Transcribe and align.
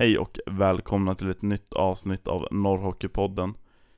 Hej 0.00 0.18
och 0.18 0.38
välkomna 0.46 1.14
till 1.14 1.30
ett 1.30 1.42
nytt 1.42 1.72
avsnitt 1.72 2.28
av 2.28 2.46
Norrhockeypodden. 2.50 3.54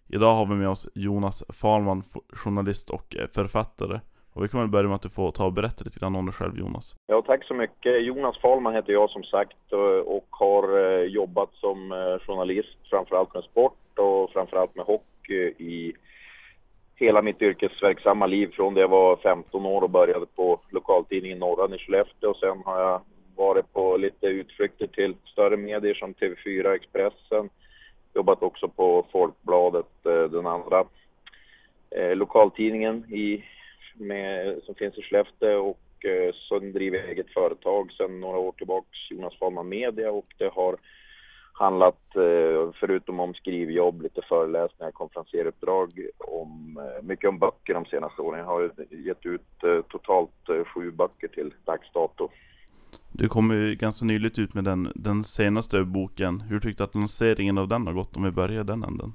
Idag 0.08 0.34
har 0.34 0.46
vi 0.46 0.54
med 0.54 0.68
oss 0.68 0.88
Jonas 0.94 1.44
Farman, 1.62 2.02
journalist 2.32 2.90
och 2.90 3.17
författare. 3.34 4.01
Och 4.33 4.45
vi 4.45 4.49
kommer 4.49 4.67
börja 4.67 4.88
med 4.88 4.95
att 4.95 5.03
du 5.03 5.09
får 5.09 5.30
ta 5.30 5.46
och 5.46 5.53
berätta 5.53 5.85
lite 5.85 5.99
grann 5.99 6.17
om 6.17 6.27
dig 6.27 6.35
själv 6.35 6.59
Jonas. 6.59 6.95
Ja, 7.07 7.23
tack 7.23 7.45
så 7.45 7.54
mycket. 7.54 8.07
Jonas 8.07 8.38
Falman 8.38 8.75
heter 8.75 8.93
jag 8.93 9.11
som 9.11 9.23
sagt 9.23 9.73
och 10.04 10.27
har 10.30 10.65
eh, 10.79 11.03
jobbat 11.03 11.51
som 11.54 11.93
eh, 11.93 12.27
journalist 12.27 12.79
framförallt 12.91 13.34
med 13.34 13.45
sport 13.45 13.98
och 13.98 14.30
framförallt 14.30 14.77
med 14.77 14.84
hockey 14.84 15.43
i 15.59 15.93
hela 16.95 17.23
mitt 17.23 17.43
yrkesverksamma 17.43 18.27
liv 18.27 18.50
från 18.53 18.75
det 18.75 18.80
jag 18.80 18.89
var 18.89 19.16
15 19.16 19.66
år 19.66 19.82
och 19.82 19.91
började 19.91 20.27
på 20.27 20.61
lokaltidningen 20.71 21.39
Norran 21.39 21.75
i 21.75 21.79
Skellefteå 21.79 22.30
och 22.30 22.37
sen 22.37 22.62
har 22.64 22.80
jag 22.80 23.00
varit 23.37 23.73
på 23.73 23.96
lite 23.96 24.27
utflykter 24.27 24.87
till 24.87 25.17
större 25.25 25.57
medier 25.57 25.95
som 25.95 26.14
TV4, 26.14 26.75
Expressen. 26.75 27.51
Jobbat 28.14 28.43
också 28.43 28.68
på 28.68 29.07
Folkbladet, 29.13 30.07
eh, 30.07 30.25
den 30.25 30.46
andra 30.46 30.85
eh, 31.90 32.17
lokaltidningen 32.17 33.14
i, 33.14 33.45
med, 33.95 34.61
som 34.64 34.75
finns 34.75 34.98
i 34.98 35.03
Skellefteå 35.03 35.70
och 35.70 36.05
eh, 36.05 36.34
sen 36.48 36.73
driver 36.73 36.98
jag 36.98 37.09
eget 37.09 37.31
företag 37.31 37.92
sedan 37.92 38.20
några 38.20 38.39
år 38.39 38.53
tillbaks, 38.53 39.11
Jonas 39.11 39.39
Fahlman 39.39 39.69
Media 39.69 40.11
och 40.11 40.34
det 40.39 40.48
har 40.53 40.77
handlat, 41.53 42.17
eh, 42.17 42.70
förutom 42.81 43.20
om 43.20 43.34
skrivjobb, 43.34 44.03
lite 44.03 44.23
föreläsningar, 44.28 44.91
konferenseruppdrag, 44.92 46.06
om, 46.19 46.81
eh, 46.81 47.03
mycket 47.03 47.28
om 47.28 47.39
böcker 47.39 47.75
de 47.75 47.84
senaste 47.84 48.23
åren. 48.23 48.39
Jag 48.39 48.47
har 48.47 48.70
gett 48.91 49.27
ut 49.27 49.64
eh, 49.64 49.83
totalt 49.83 50.48
eh, 50.48 50.64
sju 50.64 50.91
böcker 50.91 51.28
till 51.28 51.55
dags 51.64 51.92
dato. 51.92 52.28
Du 53.12 53.28
kom 53.28 53.50
ju 53.50 53.75
ganska 53.75 54.06
nyligt 54.06 54.39
ut 54.39 54.55
med 54.55 54.64
den, 54.64 54.92
den 54.94 55.25
senaste 55.25 55.84
boken. 55.84 56.41
Hur 56.41 56.61
tyckte 56.61 56.83
du 56.83 56.84
att 56.84 56.94
lanseringen 56.94 57.58
av 57.58 57.69
den 57.69 57.86
har 57.86 57.94
gått 57.94 58.16
om 58.16 58.22
vi 58.22 58.30
börjar 58.30 58.64
den 58.64 58.84
änden? 58.84 59.12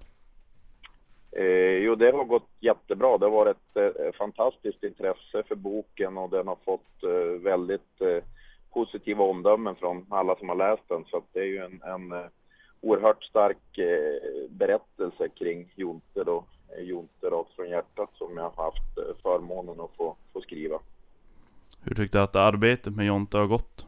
Eh, 1.31 1.77
jo, 1.85 1.95
det 1.95 2.11
har 2.11 2.25
gått 2.25 2.49
jättebra. 2.59 3.17
Det 3.17 3.25
har 3.25 3.31
varit 3.31 3.57
ett 3.75 3.97
eh, 3.99 4.11
fantastiskt 4.17 4.83
intresse 4.83 5.43
för 5.47 5.55
boken 5.55 6.17
och 6.17 6.29
den 6.29 6.47
har 6.47 6.57
fått 6.65 7.03
eh, 7.03 7.41
väldigt 7.41 8.01
eh, 8.01 8.23
positiva 8.73 9.23
omdömen 9.23 9.75
från 9.75 10.05
alla 10.09 10.35
som 10.35 10.49
har 10.49 10.55
läst 10.55 10.83
den. 10.87 11.05
Så 11.05 11.23
det 11.33 11.39
är 11.39 11.45
ju 11.45 11.57
en, 11.57 11.81
en 11.81 12.11
eh, 12.11 12.27
oerhört 12.81 13.23
stark 13.23 13.77
eh, 13.77 14.49
berättelse 14.49 15.29
kring 15.29 15.73
Jonte 15.75 16.23
då, 16.23 16.45
Jonte 16.79 17.27
rakt 17.27 17.55
från 17.55 17.69
hjärtat 17.69 18.09
som 18.13 18.37
jag 18.37 18.51
har 18.55 18.63
haft 18.63 19.21
förmånen 19.21 19.79
att 19.79 19.95
få, 19.97 20.15
få 20.33 20.41
skriva. 20.41 20.79
Hur 21.83 21.95
tyckte 21.95 22.17
du 22.17 22.21
att 22.23 22.35
arbetet 22.35 22.95
med 22.95 23.05
Jonte 23.05 23.37
har 23.37 23.47
gått? 23.47 23.86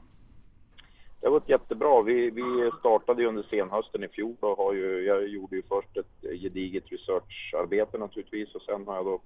Jättebra. 1.79 2.01
Vi, 2.01 2.29
vi 2.29 2.71
startade 2.79 3.21
ju 3.21 3.27
under 3.27 3.43
senhösten 3.43 4.03
i 4.03 4.07
fjol 4.07 4.35
och 4.39 4.57
har 4.57 4.73
ju, 4.73 5.05
jag 5.05 5.27
gjorde 5.27 5.55
ju 5.55 5.61
först 5.69 5.97
ett 5.97 6.41
gediget 6.41 6.83
researcharbete 6.91 7.97
naturligtvis 7.97 8.55
och 8.55 8.61
sen 8.61 8.87
har 8.87 8.95
jag 8.95 9.05
då 9.05 9.21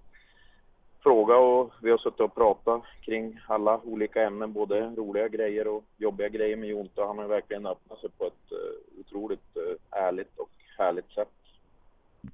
frågat 1.03 1.37
och 1.37 1.73
vi 1.81 1.91
har 1.91 1.97
suttit 1.97 2.19
och 2.19 2.35
pratat 2.35 2.81
kring 3.01 3.39
alla 3.47 3.79
olika 3.83 4.21
ämnen, 4.27 4.53
både 4.53 4.81
roliga 4.81 5.27
grejer 5.27 5.67
och 5.67 5.83
jobbiga 5.97 6.29
grejer 6.29 6.57
med 6.57 6.69
Jonte. 6.69 7.01
Han 7.01 7.17
har 7.17 7.27
verkligen 7.27 7.65
öppnat 7.65 7.99
sig 7.99 8.09
på 8.17 8.25
ett 8.25 8.51
uh, 8.51 8.99
otroligt 8.99 9.57
uh, 9.57 10.01
ärligt 10.03 10.37
och 10.37 10.49
härligt 10.77 11.11
sätt. 11.11 11.29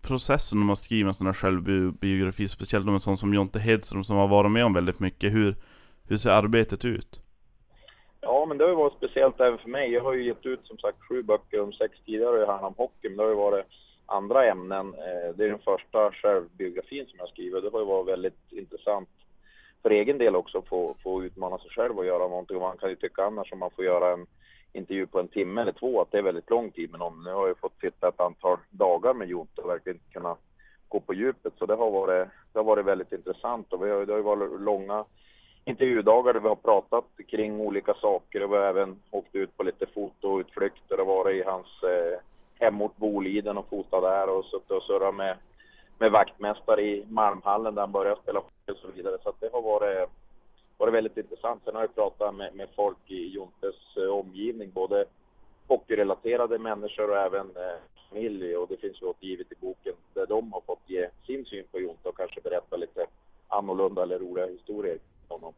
Processen 0.01 0.61
om 0.61 0.69
att 0.69 0.77
skriva 0.77 1.07
en 1.07 1.13
sån 1.13 1.27
här 1.27 1.33
självbiografi, 1.33 2.47
speciellt 2.47 2.87
om 2.87 2.93
en 2.93 2.99
sån 2.99 3.17
som 3.17 3.33
Jonte 3.33 3.59
Hedström 3.59 4.03
som 4.03 4.15
har 4.15 4.27
varit 4.27 4.51
med 4.51 4.65
om 4.65 4.73
väldigt 4.73 4.99
mycket, 4.99 5.33
hur, 5.33 5.55
hur 6.07 6.17
ser 6.17 6.29
arbetet 6.29 6.85
ut? 6.85 7.21
Ja, 8.21 8.45
men 8.45 8.57
det 8.57 8.63
har 8.63 8.69
ju 8.69 8.75
varit 8.75 8.97
speciellt 8.97 9.39
även 9.39 9.57
för 9.57 9.69
mig. 9.69 9.91
Jag 9.91 10.03
har 10.03 10.13
ju 10.13 10.23
gett 10.23 10.45
ut 10.45 10.67
som 10.67 10.77
sagt 10.77 11.03
sju 11.09 11.23
böcker, 11.23 11.57
de 11.57 11.73
sex 11.73 11.97
tidigare 12.05 12.37
har 12.37 12.45
handlat 12.45 12.69
om 12.69 12.73
hockey, 12.77 13.09
men 13.09 13.17
det 13.17 13.23
har 13.23 13.29
ju 13.29 13.35
varit 13.35 13.65
andra 14.05 14.45
ämnen. 14.45 14.93
Eh, 14.93 15.35
det 15.35 15.45
är 15.45 15.49
den 15.49 15.59
första 15.59 16.11
självbiografin 16.11 17.05
som 17.05 17.19
jag 17.19 17.29
skriver. 17.29 17.61
Det 17.61 17.69
har 17.69 17.79
ju 17.79 17.85
varit 17.85 18.07
väldigt 18.07 18.51
intressant 18.51 19.09
för 19.81 19.89
egen 19.89 20.17
del 20.17 20.35
också 20.35 20.57
att 20.57 20.67
få, 20.67 20.95
få 21.03 21.23
utmana 21.23 21.57
sig 21.57 21.69
själv 21.69 21.97
och 21.97 22.05
göra 22.05 22.27
någonting. 22.27 22.59
Man 22.59 22.77
kan 22.77 22.89
ju 22.89 22.95
tycka 22.95 23.23
annars 23.23 23.53
om 23.53 23.59
man 23.59 23.71
får 23.71 23.85
göra 23.85 24.13
en 24.13 24.25
intervju 24.73 25.07
på 25.07 25.19
en 25.19 25.27
timme 25.27 25.61
eller 25.61 25.71
två 25.71 26.01
att 26.01 26.11
det 26.11 26.17
är 26.17 26.21
väldigt 26.21 26.49
lång 26.49 26.71
tid. 26.71 26.91
Men 26.91 27.01
om, 27.01 27.23
nu 27.23 27.31
har 27.31 27.47
jag 27.47 27.57
fått 27.57 27.79
sitta 27.81 28.07
ett 28.07 28.19
antal 28.19 28.57
dagar 28.69 29.13
med 29.13 29.29
Jonte 29.29 29.61
och 29.61 29.69
verkligen 29.69 29.99
kunna 30.13 30.35
gå 30.87 30.99
på 30.99 31.13
djupet. 31.13 31.53
Så 31.57 31.65
det 31.65 31.75
har 31.75 31.91
varit, 31.91 32.27
det 32.53 32.59
har 32.59 32.63
varit 32.63 32.85
väldigt 32.85 33.11
intressant 33.11 33.73
och 33.73 33.85
vi 33.85 33.89
har, 33.89 34.05
det 34.05 34.13
har 34.13 34.17
ju 34.19 34.23
varit 34.23 34.61
långa 34.61 35.05
intervjudagar 35.65 36.33
där 36.33 36.39
vi 36.39 36.47
har 36.47 36.55
pratat 36.55 37.05
kring 37.27 37.59
olika 37.59 37.93
saker 37.93 38.43
och 38.43 38.51
vi 38.51 38.55
har 38.57 38.63
även 38.63 38.99
åkt 39.11 39.35
ut 39.35 39.57
på 39.57 39.63
lite 39.63 39.85
fotoutflykter 39.85 40.99
och 40.99 41.07
varit 41.07 41.45
i 41.45 41.49
hans 41.49 41.83
eh, 41.83 42.19
hemort 42.59 42.97
Boliden 42.97 43.57
och 43.57 43.69
fotat 43.69 44.03
där 44.03 44.29
och 44.29 44.45
suttit 44.45 44.71
och 44.71 44.83
surrat 44.83 45.15
med, 45.15 45.37
med 45.97 46.11
vaktmästare 46.11 46.81
i 46.81 47.05
Malmhallen 47.09 47.75
där 47.75 47.81
han 47.81 47.91
började 47.91 48.21
spela 48.21 48.39
och 48.39 48.77
så 48.81 48.87
vidare. 48.95 49.17
Så 49.23 49.33
det 49.39 49.49
har 49.53 49.61
varit, 49.61 50.09
varit 50.77 50.93
väldigt 50.93 51.17
intressant. 51.17 51.61
Sen 51.65 51.75
har 51.75 51.81
jag 51.81 51.95
pratat 51.95 52.35
med, 52.35 52.55
med 52.55 52.67
folk 52.75 52.97
i 53.07 53.27
Jontes 53.27 53.97
eh, 53.97 54.09
omgivning, 54.09 54.71
både 54.71 55.05
hockeyrelaterade 55.67 56.59
människor 56.59 57.09
och 57.09 57.17
även 57.17 57.47
eh, 57.55 57.79
familj 58.09 58.55
och 58.57 58.67
det 58.67 58.77
finns 58.77 59.01
ju 59.01 59.05
återgivet 59.05 59.51
i 59.51 59.55
boken 59.59 59.93
där 60.13 60.25
de 60.25 60.53
har 60.53 60.61
fått 60.61 60.83
ge 60.85 61.09
sin 61.25 61.45
syn 61.45 61.65
på 61.71 61.79
Jonte 61.79 62.09
och 62.09 62.17
kanske 62.17 62.41
berätta 62.41 62.77
lite 62.77 63.05
annorlunda 63.47 64.03
eller 64.03 64.19
roliga 64.19 64.45
historier 64.45 64.97
honom. 65.29 65.53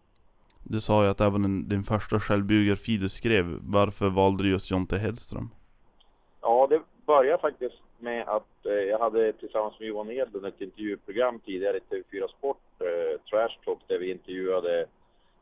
Du 0.64 0.82
sa 0.82 1.04
ju 1.04 1.10
att 1.10 1.22
även 1.22 1.70
din 1.70 1.84
första 1.84 2.20
självbiografi 2.20 2.98
du 2.98 3.10
skrev, 3.10 3.60
varför 3.62 4.10
valde 4.10 4.44
du 4.44 4.50
just 4.50 4.72
Jonte 4.72 4.98
Hedström? 4.98 5.50
Ja, 6.42 6.68
det 6.70 6.82
började 7.06 7.42
faktiskt 7.42 7.82
med 8.00 8.28
att 8.28 8.66
eh, 8.66 8.74
jag 8.74 9.00
hade 9.00 9.34
tillsammans 9.34 9.80
med 9.80 9.88
Johan 9.88 10.12
Edlund 10.12 10.46
ett 10.46 10.62
intervjuprogram 10.62 11.40
tidigare 11.40 11.78
i 11.78 11.80
TV4 11.80 12.28
Sport, 12.28 12.58
eh, 12.80 13.20
Trash 13.30 13.58
Talk, 13.66 13.80
där 13.88 14.00
vi 14.00 14.12
intervjuade 14.12 14.86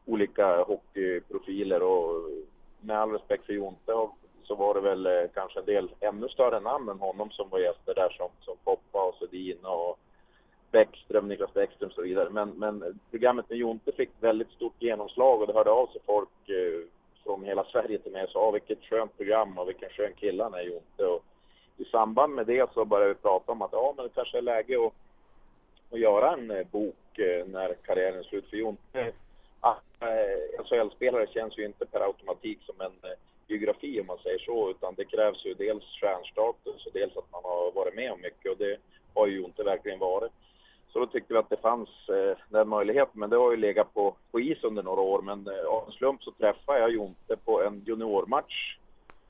olika 0.05 0.63
hockeyprofiler 0.63 1.81
och 1.83 2.29
med 2.81 2.99
all 2.99 3.11
respekt 3.11 3.45
för 3.45 3.53
Jonte 3.53 3.93
så 4.43 4.55
var 4.55 4.73
det 4.73 4.81
väl 4.81 5.05
eh, 5.05 5.29
kanske 5.33 5.59
en 5.59 5.65
del 5.65 5.89
ännu 5.99 6.29
större 6.29 6.59
namn 6.59 6.89
än 6.89 6.99
honom 6.99 7.29
som 7.31 7.49
var 7.49 7.59
gäster 7.59 7.95
där 7.95 8.09
som, 8.09 8.29
som 8.39 8.55
Poppa 8.63 9.03
och 9.03 9.15
Sedin 9.15 9.57
och 9.61 9.99
Bäckström, 10.79 11.27
Niklas 11.27 11.53
Bäckström 11.53 11.89
och 11.89 11.95
så 11.95 12.01
vidare. 12.01 12.29
Men, 12.29 12.49
men 12.49 12.99
programmet 13.11 13.49
med 13.49 13.57
Jonte 13.57 13.91
fick 13.91 14.09
väldigt 14.19 14.51
stort 14.51 14.81
genomslag 14.81 15.41
och 15.41 15.47
det 15.47 15.53
hörde 15.53 15.69
av 15.69 15.87
sig 15.87 16.01
folk 16.05 16.49
eh, 16.49 16.87
från 17.23 17.43
hela 17.43 17.63
Sverige 17.63 17.97
till 17.97 18.11
mig 18.11 18.23
och 18.23 18.29
sa 18.29 18.39
ah, 18.39 18.51
vilket 18.51 18.83
skönt 18.83 19.17
program 19.17 19.57
och 19.57 19.67
vilken 19.69 19.89
skön 19.89 20.13
kille 20.13 20.43
han 20.43 20.53
är 20.53 20.61
Jonte. 20.61 21.05
Och 21.05 21.23
I 21.77 21.85
samband 21.85 22.35
med 22.35 22.45
det 22.47 22.73
så 22.73 22.85
började 22.85 23.13
vi 23.13 23.19
prata 23.21 23.51
om 23.51 23.61
att 23.61 23.73
ja, 23.73 23.93
men 23.97 24.05
det 24.05 24.11
kanske 24.15 24.37
är 24.37 24.41
läge 24.41 24.85
att, 24.85 24.93
att 25.91 25.99
göra 25.99 26.33
en 26.33 26.51
eh, 26.51 26.67
bok 26.71 27.19
eh, 27.19 27.45
när 27.47 27.73
karriären 27.73 28.19
är 28.19 28.23
slut. 28.23 28.49
För 28.49 28.57
Jonte, 28.57 29.11
ah, 29.59 29.75
eh, 30.01 30.59
alltså 30.59 30.75
SHL-spelare 30.75 31.27
känns 31.27 31.57
ju 31.57 31.65
inte 31.65 31.85
per 31.85 31.99
automatik 31.99 32.59
som 32.61 32.81
en 32.81 33.11
eh, 33.11 33.17
biografi 33.47 34.01
om 34.01 34.07
man 34.07 34.17
säger 34.17 34.39
så, 34.39 34.69
utan 34.69 34.95
det 34.95 35.05
krävs 35.05 35.45
ju 35.45 35.53
dels 35.53 35.83
stjärnstatus 35.83 36.85
och 36.85 36.93
dels 36.93 37.17
att 37.17 37.31
man 37.31 37.43
har 37.43 37.71
varit 37.71 37.95
med 37.95 38.11
om 38.11 38.21
mycket 38.21 38.51
och 38.51 38.57
det 38.57 38.77
har 39.13 39.27
ju 39.27 39.41
Jonte 39.41 39.63
verkligen 39.63 39.99
varit. 39.99 40.31
Så 40.93 40.99
då 40.99 41.05
tyckte 41.05 41.33
vi 41.33 41.39
att 41.39 41.49
det 41.49 41.61
fanns 41.61 41.89
eh, 42.09 42.37
den 42.49 42.69
möjligheten. 42.69 43.19
Men 43.19 43.29
det 43.29 43.37
har 43.37 43.51
ju 43.51 43.57
legat 43.57 43.93
på, 43.93 44.15
på 44.31 44.39
is 44.39 44.63
under 44.63 44.83
några 44.83 45.01
år. 45.01 45.21
Men 45.21 45.47
eh, 45.47 45.65
av 45.65 45.83
en 45.85 45.91
slump 45.91 46.23
så 46.23 46.31
träffade 46.31 46.79
jag 46.79 46.91
Jonte 46.91 47.35
på 47.45 47.63
en 47.63 47.83
juniormatch 47.85 48.77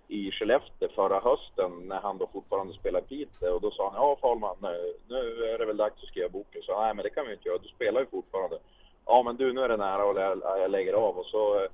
i 0.07 0.31
Skellefteå 0.31 0.89
förra 0.95 1.19
hösten 1.19 1.71
när 1.87 2.01
han 2.01 2.17
då 2.17 2.27
fortfarande 2.27 2.73
spelade 2.73 3.05
i 3.05 3.07
Piteå. 3.07 3.55
Och 3.55 3.61
då 3.61 3.71
sa 3.71 3.89
han, 3.89 4.01
ja 4.01 4.17
Falman, 4.21 4.57
eh, 4.63 4.91
nu 5.07 5.43
är 5.43 5.57
det 5.57 5.65
väl 5.65 5.77
dags 5.77 6.03
att 6.03 6.09
skriva 6.09 6.29
boken. 6.29 6.61
Så 6.61 6.81
nej 6.81 6.93
men 6.93 7.03
det 7.03 7.09
kan 7.09 7.27
vi 7.27 7.33
inte 7.33 7.47
göra, 7.47 7.57
du 7.57 7.67
spelar 7.67 8.01
ju 8.01 8.07
fortfarande. 8.07 8.59
Ja 9.05 9.23
men 9.23 9.35
du, 9.35 9.53
nu 9.53 9.61
är 9.61 9.69
det 9.69 9.77
nära 9.77 10.05
och 10.05 10.21
jag, 10.21 10.41
jag 10.43 10.71
lägger 10.71 10.93
av. 10.93 11.17
Och 11.17 11.25
så 11.25 11.63
eh, 11.63 11.69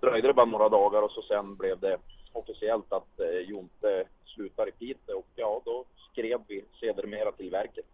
dröjde 0.00 0.28
det 0.28 0.34
bara 0.34 0.46
några 0.46 0.68
dagar 0.68 1.02
och 1.02 1.10
så 1.10 1.22
sen 1.22 1.56
blev 1.56 1.80
det 1.80 1.96
officiellt 2.32 2.92
att 2.92 3.20
eh, 3.20 3.40
Jonte 3.40 4.04
slutar 4.24 4.68
i 4.68 4.72
Piteå. 4.72 5.18
Och 5.18 5.28
ja, 5.34 5.60
då 5.64 5.84
skrev 6.10 6.40
vi 6.48 6.64
sedermera 6.80 7.32
till 7.32 7.50
verket 7.50 7.86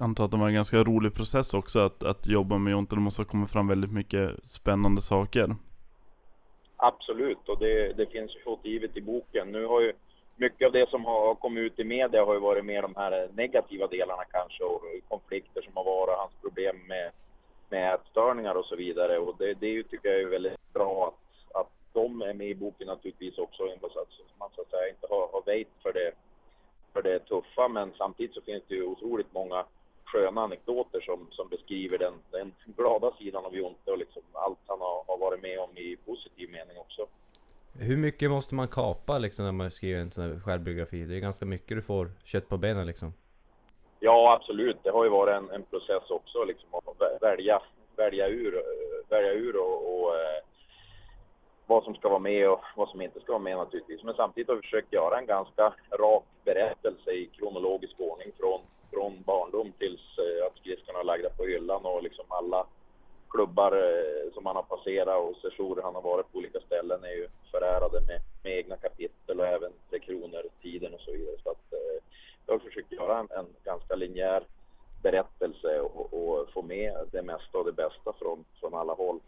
antar 0.00 0.24
att 0.24 0.30
det 0.30 0.36
var 0.36 0.48
en 0.48 0.54
ganska 0.54 0.76
rolig 0.76 1.14
process 1.14 1.54
också 1.54 1.78
att, 1.78 2.04
att 2.04 2.26
jobba 2.26 2.58
med 2.58 2.70
Jonte. 2.70 2.94
Det 2.94 3.00
måste 3.00 3.22
ha 3.22 3.26
kommit 3.26 3.50
fram 3.50 3.68
väldigt 3.68 3.92
mycket 3.92 4.46
spännande 4.46 5.00
saker. 5.00 5.56
Absolut, 6.76 7.48
och 7.48 7.58
det, 7.58 7.92
det 7.92 8.06
finns 8.06 8.36
ju 8.36 8.40
återgivet 8.44 8.96
i 8.96 9.00
boken. 9.00 9.52
Nu 9.52 9.66
har 9.66 9.80
ju 9.80 9.92
mycket 10.36 10.66
av 10.66 10.72
det 10.72 10.90
som 10.90 11.04
har 11.04 11.34
kommit 11.34 11.62
ut 11.62 11.78
i 11.78 11.84
media 11.84 12.24
har 12.24 12.34
ju 12.34 12.40
varit 12.40 12.64
mer 12.64 12.82
de 12.82 12.94
här 12.96 13.28
negativa 13.34 13.86
delarna 13.86 14.24
kanske 14.24 14.64
och 14.64 14.82
konflikter 15.08 15.62
som 15.62 15.72
har 15.74 15.84
varit, 15.84 16.18
hans 16.18 16.34
problem 16.42 16.76
med, 16.88 17.10
med 17.68 17.94
ätstörningar 17.94 18.54
och 18.54 18.64
så 18.64 18.76
vidare. 18.76 19.18
Och 19.18 19.34
det, 19.38 19.54
det 19.54 19.68
ju, 19.68 19.82
tycker 19.82 20.08
jag 20.08 20.20
är 20.20 20.26
väldigt 20.26 20.72
bra 20.72 21.08
att, 21.08 21.60
att 21.60 21.72
de 21.92 22.22
är 22.22 22.34
med 22.34 22.48
i 22.48 22.54
boken 22.54 22.86
naturligtvis 22.86 23.38
också, 23.38 23.62
så 23.80 24.00
att 24.00 24.38
man 24.38 24.48
så 24.54 24.60
att 24.60 24.70
säga 24.70 24.88
inte 24.88 25.06
har, 25.10 25.28
har 25.32 25.42
väjt 25.46 25.72
för 25.82 25.92
det, 25.92 26.12
för 26.92 27.02
det 27.02 27.18
tuffa. 27.18 27.68
Men 27.68 27.92
samtidigt 27.98 28.34
så 28.34 28.40
finns 28.40 28.62
det 28.68 28.74
ju 28.74 28.84
otroligt 28.84 29.32
många 29.32 29.64
sköna 30.12 30.40
anekdoter 30.40 31.00
som, 31.00 31.26
som 31.30 31.48
beskriver 31.48 31.98
den, 31.98 32.14
den 32.30 32.52
glada 32.76 33.12
sidan 33.18 33.44
av 33.44 33.56
Jonte 33.56 33.90
och 33.90 33.98
liksom 33.98 34.22
allt 34.32 34.58
han 34.66 34.80
har, 34.80 35.04
har 35.06 35.18
varit 35.18 35.42
med 35.42 35.58
om 35.58 35.78
i 35.78 35.96
positiv 36.06 36.50
mening 36.50 36.78
också. 36.78 37.06
Hur 37.78 37.96
mycket 37.96 38.30
måste 38.30 38.54
man 38.54 38.68
kapa 38.68 39.18
liksom 39.18 39.44
när 39.44 39.52
man 39.52 39.70
skriver 39.70 40.00
en 40.00 40.10
sån 40.10 40.24
här 40.24 40.40
självbiografi? 40.40 41.04
Det 41.04 41.16
är 41.16 41.20
ganska 41.20 41.46
mycket 41.46 41.76
du 41.76 41.82
får 41.82 42.10
kött 42.24 42.48
på 42.48 42.56
benen 42.58 42.86
liksom. 42.86 43.12
Ja, 44.00 44.36
absolut. 44.40 44.76
Det 44.82 44.90
har 44.90 45.04
ju 45.04 45.10
varit 45.10 45.34
en, 45.34 45.50
en 45.50 45.62
process 45.62 46.10
också, 46.10 46.44
liksom 46.44 46.68
att 46.74 47.22
välja, 47.22 47.62
välja 47.96 48.28
ur, 48.28 48.62
välja 49.08 49.32
ur 49.32 49.56
och, 49.56 49.94
och 49.94 50.14
eh, 50.14 50.42
vad 51.66 51.84
som 51.84 51.94
ska 51.94 52.08
vara 52.08 52.18
med 52.18 52.50
och 52.50 52.64
vad 52.76 52.88
som 52.88 53.02
inte 53.02 53.20
ska 53.20 53.32
vara 53.32 53.42
med 53.42 53.56
naturligtvis. 53.56 54.02
Men 54.04 54.14
samtidigt 54.14 54.48
har 54.48 54.56
vi 54.56 54.62
försökt 54.62 54.92
göra 54.92 55.18
en 55.18 55.26
ganska 55.26 55.74
rak 55.90 56.24
berättelse 56.44 57.10
i 57.10 57.26
kronologisk 57.26 57.94
ordning 57.98 58.32
från, 58.38 58.60
från 58.92 59.22
barndom 59.22 59.72
tills 59.78 60.18
eh, 60.18 60.46
att 60.46 60.56
skridskorna 60.58 61.00
är 61.00 61.04
lagda 61.04 61.30
på 61.30 61.44
hyllan 61.44 61.84
och 61.84 62.02
liksom 62.02 62.24
alla 62.28 62.66
klubbar 63.30 63.72
eh, 63.72 64.32
som 64.34 64.46
han 64.46 64.56
har 64.56 64.62
passerat 64.62 65.18
och 65.24 65.36
sessioner 65.36 65.82
han 65.82 65.94
har 65.94 66.02
varit 66.02 66.32
på 66.32 66.38
olika 66.38 66.60
ställen 66.60 67.04
är 67.04 67.16
ju 67.20 67.28
förärade 67.50 68.00
med, 68.00 68.20
med 68.44 68.52
egna 68.58 68.76
kapitel 68.76 69.40
och 69.40 69.46
även 69.46 69.72
Tre 69.90 69.98
Kronor-tiden 69.98 70.94
och 70.94 71.00
så 71.00 71.10
vidare. 71.12 71.36
Så 71.42 71.50
att, 71.50 71.72
eh, 71.72 72.02
jag 72.46 72.54
har 72.54 72.58
försökt 72.58 72.92
göra 72.92 73.18
en, 73.18 73.28
en 73.30 73.46
ganska 73.64 73.94
linjär 73.94 74.42
berättelse 75.02 75.80
och, 75.80 76.14
och, 76.14 76.50
få 76.52 76.62
med 76.62 76.92
det 77.12 77.22
mesta 77.22 77.58
och 77.58 77.64
det 77.64 77.72
bästa 77.72 78.12
från, 78.18 78.44
från 78.60 78.74
alla 78.74 78.92
håll. 78.92 79.20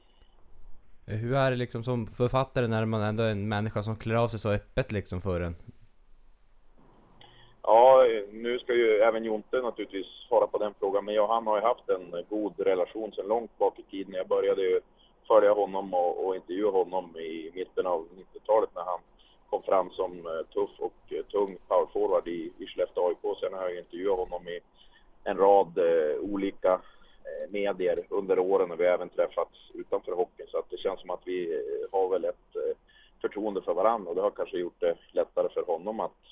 Eh, 1.06 1.16
hur 1.16 1.34
är 1.34 1.50
det 1.50 1.56
liksom 1.56 1.84
som 1.84 2.06
författare 2.06 2.66
när 2.66 2.84
man 2.84 3.02
ändå 3.02 3.22
är 3.22 3.30
en 3.30 3.48
människa 3.48 3.82
som 3.82 3.96
klär 3.96 4.14
av 4.14 4.28
sig 4.28 4.38
så 4.38 4.50
öppet 4.50 4.92
liksom 4.92 5.22
för 5.22 5.40
en? 5.40 5.56
Ja, 7.62 8.06
nu 8.32 8.58
kan 9.22 9.26
ju 9.26 9.30
Jonte 9.30 9.60
naturligtvis 9.60 10.06
svara 10.28 10.46
på 10.46 10.58
den 10.58 10.74
frågan, 10.78 11.04
men 11.04 11.14
jag 11.14 11.24
och 11.24 11.34
han 11.34 11.46
har 11.46 11.56
ju 11.56 11.62
haft 11.62 11.88
en 11.88 12.24
god 12.28 12.60
relation 12.60 13.12
sedan 13.12 13.28
långt 13.28 13.58
bak 13.58 13.78
i 13.78 13.82
tiden. 13.82 14.14
Jag 14.14 14.28
började 14.28 14.62
ju 14.62 14.80
följa 15.28 15.52
honom 15.52 15.94
och, 15.94 16.26
och 16.26 16.36
intervjua 16.36 16.70
honom 16.70 17.16
i 17.16 17.50
mitten 17.54 17.86
av 17.86 18.08
90-talet 18.16 18.70
när 18.74 18.82
han 18.82 19.00
kom 19.50 19.62
fram 19.62 19.90
som 19.90 20.12
eh, 20.26 20.46
tuff 20.54 20.70
och 20.78 21.12
eh, 21.12 21.24
tung 21.24 21.56
powerforward 21.68 22.28
i, 22.28 22.52
i 22.58 22.66
Skellefteå 22.66 23.08
AIK. 23.08 23.38
Sen 23.40 23.52
har 23.52 23.62
jag 23.62 23.78
intervjuat 23.78 24.18
honom 24.18 24.48
i 24.48 24.60
en 25.24 25.36
rad 25.36 25.78
eh, 25.78 26.16
olika 26.20 26.72
eh, 27.28 27.50
medier 27.50 28.06
under 28.08 28.38
åren 28.38 28.70
och 28.70 28.80
vi 28.80 28.86
har 28.86 28.94
även 28.94 29.08
träffats 29.08 29.70
utanför 29.74 30.12
hockeyn. 30.12 30.48
Så 30.50 30.58
att 30.58 30.70
det 30.70 30.78
känns 30.78 31.00
som 31.00 31.10
att 31.10 31.22
vi 31.24 31.62
har 31.92 32.08
väl 32.08 32.24
ett 32.24 32.52
förtroende 33.20 33.62
för 33.62 33.74
varandra 33.74 34.10
och 34.10 34.16
det 34.16 34.22
har 34.22 34.30
kanske 34.30 34.58
gjort 34.58 34.80
det 34.80 34.96
lättare 35.12 35.48
för 35.48 35.62
honom 35.62 36.00
att 36.00 36.22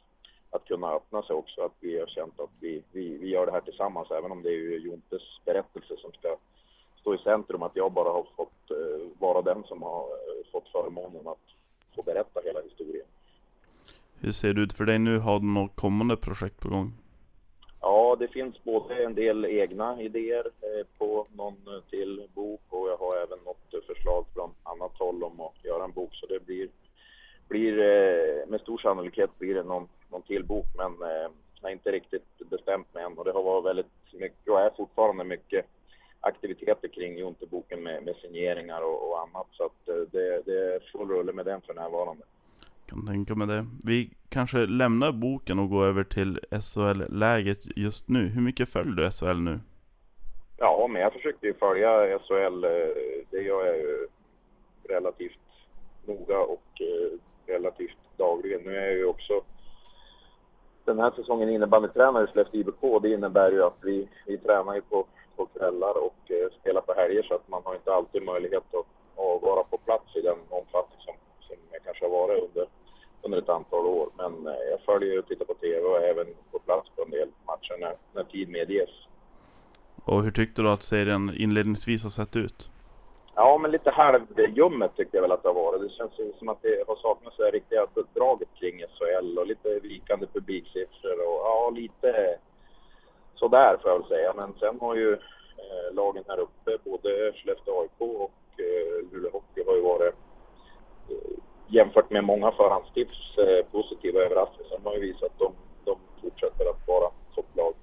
att 0.50 0.64
kunna 0.64 0.92
öppna 0.92 1.22
sig 1.22 1.36
också. 1.36 1.60
Att 1.60 1.76
vi 1.80 2.00
har 2.00 2.06
känt 2.06 2.40
att 2.40 2.50
vi, 2.60 2.82
vi, 2.92 3.18
vi 3.18 3.28
gör 3.28 3.46
det 3.46 3.52
här 3.52 3.60
tillsammans, 3.60 4.10
även 4.10 4.32
om 4.32 4.42
det 4.42 4.48
är 4.48 4.62
ju 4.70 4.78
Jontes 4.78 5.22
berättelse 5.44 5.94
som 5.98 6.12
ska 6.12 6.36
stå 7.00 7.14
i 7.14 7.18
centrum. 7.18 7.62
Att 7.62 7.76
jag 7.76 7.92
bara 7.92 8.08
har 8.08 8.26
fått 8.36 8.70
uh, 8.70 9.08
vara 9.18 9.42
den 9.42 9.62
som 9.64 9.82
har 9.82 10.02
uh, 10.02 10.52
fått 10.52 10.68
förmånen 10.68 11.28
att 11.28 11.46
få 11.96 12.02
berätta 12.02 12.40
hela 12.44 12.60
historien. 12.60 13.06
Hur 14.20 14.32
ser 14.32 14.54
det 14.54 14.60
ut 14.60 14.72
för 14.72 14.84
dig 14.84 14.98
nu? 14.98 15.18
Har 15.18 15.40
du 15.40 15.46
något 15.46 15.76
kommande 15.76 16.16
projekt 16.16 16.60
på 16.60 16.68
gång? 16.68 16.92
Ja, 17.80 18.16
det 18.18 18.28
finns 18.28 18.64
både 18.64 19.04
en 19.04 19.14
del 19.14 19.44
egna 19.44 20.02
idéer 20.02 20.46
eh, 20.46 20.86
på 20.98 21.26
någon 21.32 21.56
till 21.90 22.26
bok 22.34 22.60
och 22.68 22.88
jag 22.88 22.96
har 22.96 23.16
även 23.16 23.38
något 23.44 23.86
förslag 23.86 24.26
från 24.34 24.50
annat 24.62 24.92
håll 24.98 25.24
om 25.24 25.40
att 25.40 25.64
göra 25.64 25.84
en 25.84 25.92
bok. 25.92 26.14
Så 26.14 26.26
det 26.26 26.46
blir, 26.46 26.68
blir 27.48 27.74
med 28.46 28.60
stor 28.60 28.78
sannolikhet 28.78 29.38
blir 29.38 29.54
det 29.54 29.62
någon 29.62 29.88
någon 30.20 30.26
till 30.26 30.44
bok 30.44 30.66
men 30.76 30.92
eh, 31.02 31.30
jag 31.60 31.68
har 31.68 31.70
inte 31.70 31.90
riktigt 31.90 32.50
bestämt 32.50 32.94
mig 32.94 33.04
än 33.04 33.18
och 33.18 33.24
det 33.24 33.32
har 33.32 33.42
varit 33.42 33.64
väldigt 33.64 33.86
mycket 34.12 34.48
och 34.48 34.60
är 34.60 34.70
fortfarande 34.76 35.24
mycket 35.24 35.66
aktiviteter 36.20 36.88
kring 36.88 37.18
Jonte-boken 37.18 37.82
med, 37.82 38.02
med 38.02 38.16
signeringar 38.16 38.82
och, 38.82 39.08
och, 39.08 39.20
annat 39.20 39.46
så 39.50 39.64
att 39.64 39.88
eh, 39.88 39.94
det, 40.12 40.42
det 40.46 40.74
är 40.74 40.80
full 40.92 41.08
rulle 41.08 41.32
med 41.32 41.46
den 41.46 41.60
för 41.60 41.74
närvarande. 41.74 42.24
Kan 42.86 43.06
tänka 43.06 43.34
mig 43.34 43.46
det. 43.46 43.66
Vi 43.84 44.10
kanske 44.28 44.58
lämnar 44.58 45.12
boken 45.12 45.58
och 45.58 45.70
går 45.70 45.84
över 45.86 46.04
till 46.04 46.40
SHL-läget 46.50 47.76
just 47.76 48.08
nu. 48.08 48.28
Hur 48.28 48.42
mycket 48.42 48.68
följer 48.68 48.94
du 48.94 49.10
SHL 49.10 49.40
nu? 49.40 49.60
Ja, 50.56 50.86
men 50.90 51.02
jag 51.02 51.12
försökte 51.12 51.46
ju 51.46 51.54
följa 51.54 52.18
SHL. 52.18 52.64
Eh, 52.64 52.70
det 53.30 53.42
gör 53.42 53.66
jag 53.66 53.76
ju 53.76 54.08
relativt 54.88 55.38
noga 56.06 56.38
och 56.38 56.82
relativt 57.46 57.98
dagligen. 58.16 58.60
Nu 58.64 58.76
är 58.76 58.86
jag 58.86 58.96
ju 58.96 59.04
också 59.04 59.42
den 60.84 60.98
här 60.98 61.10
säsongen 61.10 61.48
innebandytränare 61.48 62.24
i 62.24 62.26
Skellefteå 62.26 62.60
IBK. 62.60 63.02
Det 63.02 63.12
innebär 63.12 63.52
ju 63.52 63.62
att 63.62 63.78
vi, 63.82 64.08
vi 64.26 64.38
tränar 64.38 64.74
ju 64.74 64.80
på, 64.80 65.06
på 65.36 65.46
kvällar 65.46 65.94
och 66.06 66.30
eh, 66.30 66.60
spelar 66.60 66.80
på 66.80 66.92
helger 66.92 67.22
så 67.22 67.34
att 67.34 67.48
man 67.48 67.62
har 67.64 67.74
inte 67.74 67.92
alltid 67.92 68.22
möjlighet 68.22 68.74
att, 68.74 68.86
att 69.24 69.42
vara 69.42 69.62
på 69.64 69.78
plats 69.78 70.16
i 70.16 70.20
den 70.20 70.38
omfattning 70.48 71.00
som, 71.06 71.14
som 71.40 71.56
jag 71.72 71.82
kanske 71.84 72.04
har 72.04 72.10
varit 72.10 72.42
under, 72.42 72.66
under 73.22 73.38
ett 73.38 73.48
antal 73.48 73.86
år. 73.86 74.08
Men 74.16 74.46
eh, 74.46 74.62
jag 74.70 74.80
följer 74.80 75.18
och 75.18 75.26
tittar 75.28 75.44
på 75.44 75.54
TV 75.54 75.80
och 75.80 75.96
är 75.96 76.02
även 76.02 76.26
på 76.50 76.58
plats 76.58 76.88
på 76.96 77.02
en 77.02 77.10
del 77.10 77.28
matcher 77.46 77.76
när, 77.80 77.94
när 78.14 78.24
tid 78.24 78.48
medges. 78.48 78.90
Och 80.04 80.22
hur 80.22 80.30
tyckte 80.30 80.62
du 80.62 80.68
att 80.70 80.82
serien 80.82 81.34
inledningsvis 81.36 82.02
har 82.02 82.10
sett 82.10 82.36
ut? 82.36 82.70
Ja, 83.42 83.58
men 83.58 83.70
lite 83.70 83.90
halvljummet 83.90 84.96
tyckte 84.96 85.16
jag 85.16 85.22
väl 85.22 85.32
att 85.32 85.42
det 85.42 85.48
har 85.48 85.54
varit. 85.54 85.80
Det 85.82 85.96
känns 85.96 86.38
som 86.38 86.48
att 86.48 86.62
det 86.62 86.84
har 86.88 86.96
saknats 86.96 87.36
det 87.36 87.50
riktiga 87.50 87.86
draget 88.14 88.48
kring 88.58 88.84
SHL 88.94 89.38
och 89.38 89.46
lite 89.46 89.68
vikande 89.82 90.26
publiksiffror 90.26 91.18
och 91.28 91.40
ja, 91.48 91.72
lite 91.74 92.38
sådär 93.34 93.78
får 93.82 93.90
jag 93.90 93.98
väl 93.98 94.08
säga. 94.08 94.32
Men 94.40 94.54
sen 94.60 94.80
har 94.80 94.94
ju 94.96 95.12
eh, 95.62 95.88
lagen 95.92 96.24
här 96.28 96.40
uppe, 96.40 96.70
både 96.84 97.32
Skellefteå 97.32 97.80
AIK 97.80 98.00
och 98.26 98.60
eh, 98.66 99.12
Luleå 99.12 99.30
Hockey 99.32 99.62
har 99.66 99.74
ju 99.76 99.82
varit 99.82 100.14
eh, 101.10 101.38
jämfört 101.68 102.10
med 102.10 102.24
många 102.24 102.52
förhandstips 102.52 103.38
eh, 103.38 103.66
positiva 103.72 104.20
överraskningar. 104.20 104.70
De 104.76 104.86
har 104.86 104.94
ju 104.94 105.00
visat 105.00 105.22
att 105.22 105.38
de, 105.38 105.52
de 105.84 105.96
fortsätter 106.22 106.70
att 106.70 106.88
vara 106.88 107.10
topplag. 107.34 107.74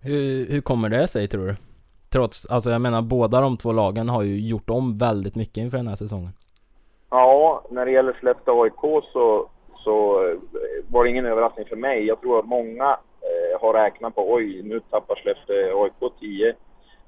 Hur, 0.00 0.46
hur 0.46 0.60
kommer 0.60 0.88
det 0.88 1.08
sig 1.08 1.28
tror 1.28 1.46
du? 1.46 1.71
Trots, 2.12 2.50
alltså 2.50 2.70
jag 2.70 2.80
menar 2.80 3.02
båda 3.02 3.40
de 3.40 3.56
två 3.56 3.72
lagen 3.72 4.08
har 4.08 4.22
ju 4.22 4.48
gjort 4.48 4.70
om 4.70 4.98
väldigt 4.98 5.36
mycket 5.36 5.56
inför 5.56 5.76
den 5.76 5.88
här 5.88 5.94
säsongen. 5.94 6.32
Ja, 7.10 7.62
när 7.70 7.84
det 7.86 7.92
gäller 7.92 8.12
Skellefteå 8.12 8.62
AIK 8.62 9.04
så, 9.12 9.50
så 9.76 10.24
eh, 10.24 10.36
var 10.88 11.04
det 11.04 11.10
ingen 11.10 11.26
överraskning 11.26 11.66
för 11.66 11.76
mig. 11.76 12.06
Jag 12.06 12.20
tror 12.20 12.38
att 12.38 12.46
många 12.46 12.98
eh, 13.20 13.60
har 13.60 13.72
räknat 13.72 14.14
på 14.14 14.32
oj, 14.32 14.62
nu 14.62 14.80
tappar 14.80 15.14
Skellefteå 15.14 15.84
AIK 15.84 16.12
10 16.20 16.54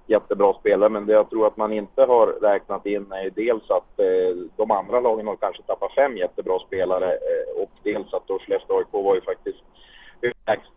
jättebra 0.06 0.54
spelare. 0.54 0.88
Men 0.88 1.06
det 1.06 1.12
jag 1.12 1.30
tror 1.30 1.46
att 1.46 1.56
man 1.56 1.72
inte 1.72 2.02
har 2.02 2.26
räknat 2.26 2.86
in 2.86 3.12
är 3.12 3.30
dels 3.30 3.70
att 3.70 3.98
eh, 3.98 4.36
de 4.56 4.70
andra 4.70 5.00
lagen 5.00 5.26
har 5.26 5.36
kanske 5.36 5.62
tappat 5.62 5.94
fem 5.94 6.16
jättebra 6.16 6.58
spelare 6.66 7.12
eh, 7.12 7.62
och 7.62 7.70
dels 7.82 8.14
att 8.14 8.26
då 8.26 8.38
Skellefteå 8.38 8.78
AIK 8.78 8.88
var 8.90 9.14
ju 9.14 9.20
faktiskt 9.20 9.58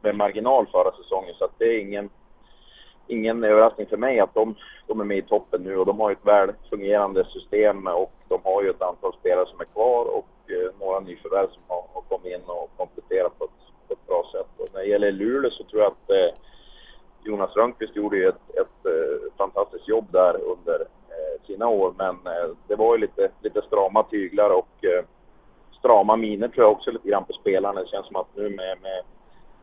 med 0.02 0.16
marginal 0.16 0.68
förra 0.72 0.92
säsongen. 0.92 1.36
Så 1.38 1.46
att 1.46 1.54
det 1.58 1.66
är 1.66 1.80
ingen 1.80 2.10
ingen 3.08 3.44
överraskning 3.44 3.88
för 3.88 3.98
mig 3.98 4.20
att 4.20 4.34
de, 4.34 4.56
de 4.88 5.00
är 5.00 5.06
med 5.06 5.18
i 5.18 5.22
toppen 5.22 5.64
nu 5.64 5.78
och 5.78 5.86
de 5.86 6.00
har 6.00 6.12
ett 6.12 6.26
väl 6.26 6.52
fungerande 6.70 7.26
system 7.26 7.88
och 7.88 8.14
de 8.28 8.40
har 8.44 8.64
ju 8.64 8.70
ett 8.70 8.82
antal 8.82 9.14
spelare 9.20 9.46
som 9.46 9.62
är 9.62 9.66
kvar 9.66 10.06
och 10.06 10.52
eh, 10.52 10.72
några 10.80 11.00
nyförvärv 11.00 11.48
som 11.48 11.62
har, 11.68 11.84
har, 11.94 12.02
kommit 12.02 12.34
in 12.34 12.42
och 12.46 12.70
kompletterat 12.78 13.40
på 13.40 13.46
ett, 13.46 13.88
på 13.88 13.94
ett 13.94 14.08
bra 14.08 14.24
sätt. 14.32 14.52
Och 14.58 14.68
när 14.74 14.82
det 14.82 14.88
gäller 14.88 15.12
Luleå 15.12 15.52
så 15.52 15.64
tror 15.64 15.82
jag 15.82 15.92
att 15.92 16.10
eh, 16.10 16.40
Jonas 17.24 17.56
Rönnqvist 17.56 17.96
gjorde 17.96 18.18
ju 18.18 18.28
ett, 18.28 18.50
ett 18.50 18.86
eh, 18.86 19.34
fantastiskt 19.38 19.88
jobb 19.88 20.06
där 20.12 20.42
under 20.44 20.80
eh, 20.82 21.46
sina 21.48 21.68
år 21.68 21.94
men 21.98 22.16
eh, 22.16 22.50
det 22.68 22.76
var 22.76 22.96
ju 22.96 23.02
lite, 23.02 23.30
lite 23.42 23.62
strama 23.62 24.04
tyglar 24.04 24.50
och 24.50 24.86
eh, 24.86 25.04
strama 25.80 26.16
miner 26.16 26.48
tror 26.48 26.66
jag 26.66 26.72
också 26.72 26.92
lite 26.92 27.10
grann 27.10 27.26
på 27.26 27.34
spelarna. 27.34 27.82
Det 27.82 27.88
känns 27.88 28.08
som 28.08 28.16
att 28.16 28.36
nu 28.36 28.50
med, 28.50 28.78
med 28.82 29.04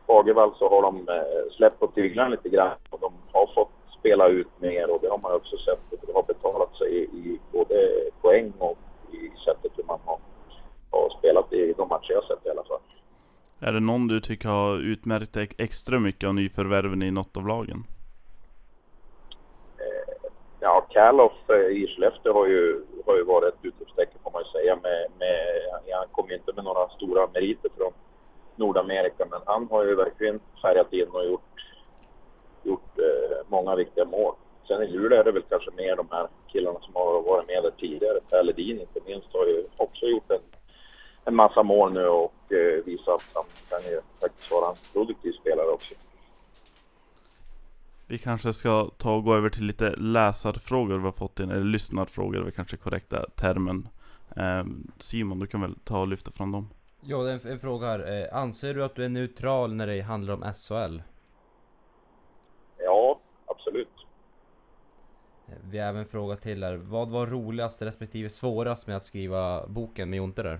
Fagervall 0.07 0.55
så 0.59 0.69
har 0.69 0.81
de 0.81 1.09
eh, 1.09 1.55
släppt 1.57 1.79
på 1.79 1.87
tyglarna 1.87 2.29
lite 2.29 2.49
grann 2.49 2.77
och 2.89 2.99
de 2.99 3.13
har 3.31 3.47
fått 3.55 3.71
spela 3.99 4.27
ut 4.27 4.47
mer 4.59 4.91
och 4.91 4.99
det 5.01 5.07
har 5.07 5.19
man 5.23 5.35
också 5.35 5.57
sett 5.57 5.93
att 5.93 6.07
det 6.07 6.13
har 6.13 6.23
betalat 6.23 6.75
sig 6.75 7.03
i 7.03 7.39
både 7.51 7.75
poäng 8.21 8.53
och 8.57 8.77
i 9.11 9.31
sättet 9.45 9.71
hur 9.75 9.83
man 9.83 9.99
har, 10.05 10.19
har 10.91 11.09
spelat 11.19 11.53
i 11.53 11.73
de 11.77 11.87
matcher 11.89 12.11
jag 12.11 12.23
sett 12.23 12.45
i 12.45 12.49
alla 12.49 12.63
fall. 12.63 12.79
Är 13.59 13.73
det 13.73 13.79
någon 13.79 14.07
du 14.07 14.19
tycker 14.19 14.49
har 14.49 14.77
utmärkt 14.77 15.37
extra 15.57 15.99
mycket 15.99 16.27
av 16.27 16.35
nyförvärven 16.35 17.01
i 17.01 17.11
något 17.11 17.37
av 17.37 17.47
lagen? 17.47 17.83
Eh, 19.77 20.29
ja, 20.59 20.85
Kaloff 20.89 21.49
eh, 21.49 21.55
i 21.55 21.87
Skellefteå 21.87 22.33
har 22.33 22.47
ju, 22.47 22.83
har 23.05 23.15
ju 23.15 23.23
varit 23.23 23.53
ett 23.53 23.59
utropstecken 23.61 24.19
får 24.23 24.31
man 24.31 24.41
ju 24.41 24.59
säga. 24.59 24.75
Med, 24.75 25.07
med, 25.19 25.35
han 25.93 26.07
kom 26.11 26.29
ju 26.29 26.35
inte 26.35 26.53
med 26.55 26.63
några 26.63 26.89
stora 26.89 27.27
meriter 27.33 27.69
från 27.77 27.93
Nordamerika. 28.55 29.25
Men 29.31 29.41
han 29.45 29.67
har 29.71 29.85
ju 29.85 29.95
verkligen 29.95 30.39
färgat 30.61 30.93
in 30.93 31.09
och 31.09 31.25
gjort, 31.25 31.41
gjort 32.63 32.99
eh, 32.99 33.37
många 33.47 33.75
viktiga 33.75 34.05
mål. 34.05 34.35
Sen 34.67 34.83
i 34.83 34.87
Luleå 34.87 35.19
är 35.19 35.23
det 35.23 35.31
väl 35.31 35.43
kanske 35.49 35.71
mer 35.71 35.95
de 35.95 36.07
här 36.11 36.27
killarna 36.47 36.79
som 36.79 36.95
har 36.95 37.21
varit 37.21 37.47
med 37.47 37.63
där 37.63 37.71
tidigare. 37.71 38.19
Per 38.29 38.43
Ledin 38.43 38.79
inte 38.79 38.99
minst 39.05 39.27
har 39.33 39.45
ju 39.45 39.65
också 39.77 40.05
gjort 40.05 40.31
en, 40.31 40.41
en 41.25 41.35
massa 41.35 41.63
mål 41.63 41.93
nu 41.93 42.07
och 42.07 42.51
eh, 42.51 42.83
visat 42.85 43.13
att 43.13 43.25
han 43.33 43.45
kan 43.69 43.91
ju 43.91 44.01
faktiskt 44.19 44.51
vara 44.51 44.69
en 44.69 44.75
produktiv 44.93 45.31
spelare 45.31 45.67
också. 45.67 45.93
Vi 48.07 48.17
kanske 48.17 48.53
ska 48.53 48.89
ta 48.97 49.15
och 49.15 49.23
gå 49.23 49.35
över 49.35 49.49
till 49.49 49.65
lite 49.65 49.95
läsarfrågor 49.95 50.97
vi 50.97 51.03
har 51.03 51.11
fått 51.11 51.39
in, 51.39 51.51
eller 51.51 51.63
lyssnarfrågor 51.63 52.39
är 52.39 52.43
väl 52.43 52.51
kanske 52.51 52.77
korrekta 52.77 53.25
termen. 53.35 53.87
Eh, 54.35 54.63
Simon, 54.99 55.39
du 55.39 55.47
kan 55.47 55.61
väl 55.61 55.75
ta 55.83 55.99
och 55.99 56.07
lyfta 56.07 56.31
fram 56.31 56.51
dem? 56.51 56.69
Ja, 57.07 57.29
en, 57.29 57.39
en 57.47 57.59
fråga 57.59 57.87
här. 57.87 58.21
Eh, 58.23 58.37
anser 58.37 58.73
du 58.73 58.83
att 58.83 58.95
du 58.95 59.05
är 59.05 59.09
neutral 59.09 59.73
när 59.73 59.87
det 59.87 60.01
handlar 60.01 60.33
om 60.33 60.53
SHL? 60.53 61.01
Ja, 62.77 63.19
absolut. 63.45 63.89
Eh, 65.47 65.53
Vi 65.71 65.79
har 65.79 65.87
även 65.89 66.01
en 66.01 66.07
fråga 66.07 66.35
till 66.35 66.63
här. 66.63 66.75
Vad 66.75 67.09
var 67.09 67.25
roligast 67.25 67.81
respektive 67.81 68.29
svårast 68.29 68.87
med 68.87 68.97
att 68.97 69.03
skriva 69.03 69.67
boken 69.67 70.09
med 70.09 70.17
Jonte 70.17 70.43
där? 70.43 70.59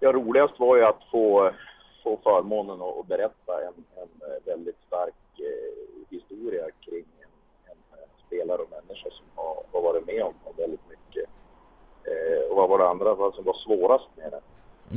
Ja, 0.00 0.12
roligast 0.12 0.58
var 0.60 0.76
ju 0.76 0.84
att 0.84 1.04
få, 1.10 1.50
få 2.04 2.20
förmånen 2.22 2.82
att, 2.82 3.06
berätta 3.06 3.62
en, 3.66 3.84
en 3.96 4.30
eh, 4.30 4.44
väldigt 4.46 4.78
stark 4.86 5.14
eh, 5.38 6.10
historia 6.10 6.64
kring 6.80 7.04
en, 7.20 7.76
en 8.00 8.08
spelare 8.26 8.58
och 8.62 8.70
människa 8.70 9.10
som 9.10 9.26
har, 9.34 9.64
har 9.72 9.82
varit 9.82 10.06
med 10.06 10.22
om 10.22 10.34
väldigt 10.56 10.80
mycket. 10.88 10.93
Eh, 12.04 12.50
och 12.50 12.56
vad 12.56 12.68
var 12.68 12.78
det 12.78 12.88
andra 12.88 13.14
vad 13.14 13.34
som 13.34 13.44
var 13.44 13.54
svårast 13.54 14.08
med 14.16 14.32
det? 14.32 14.40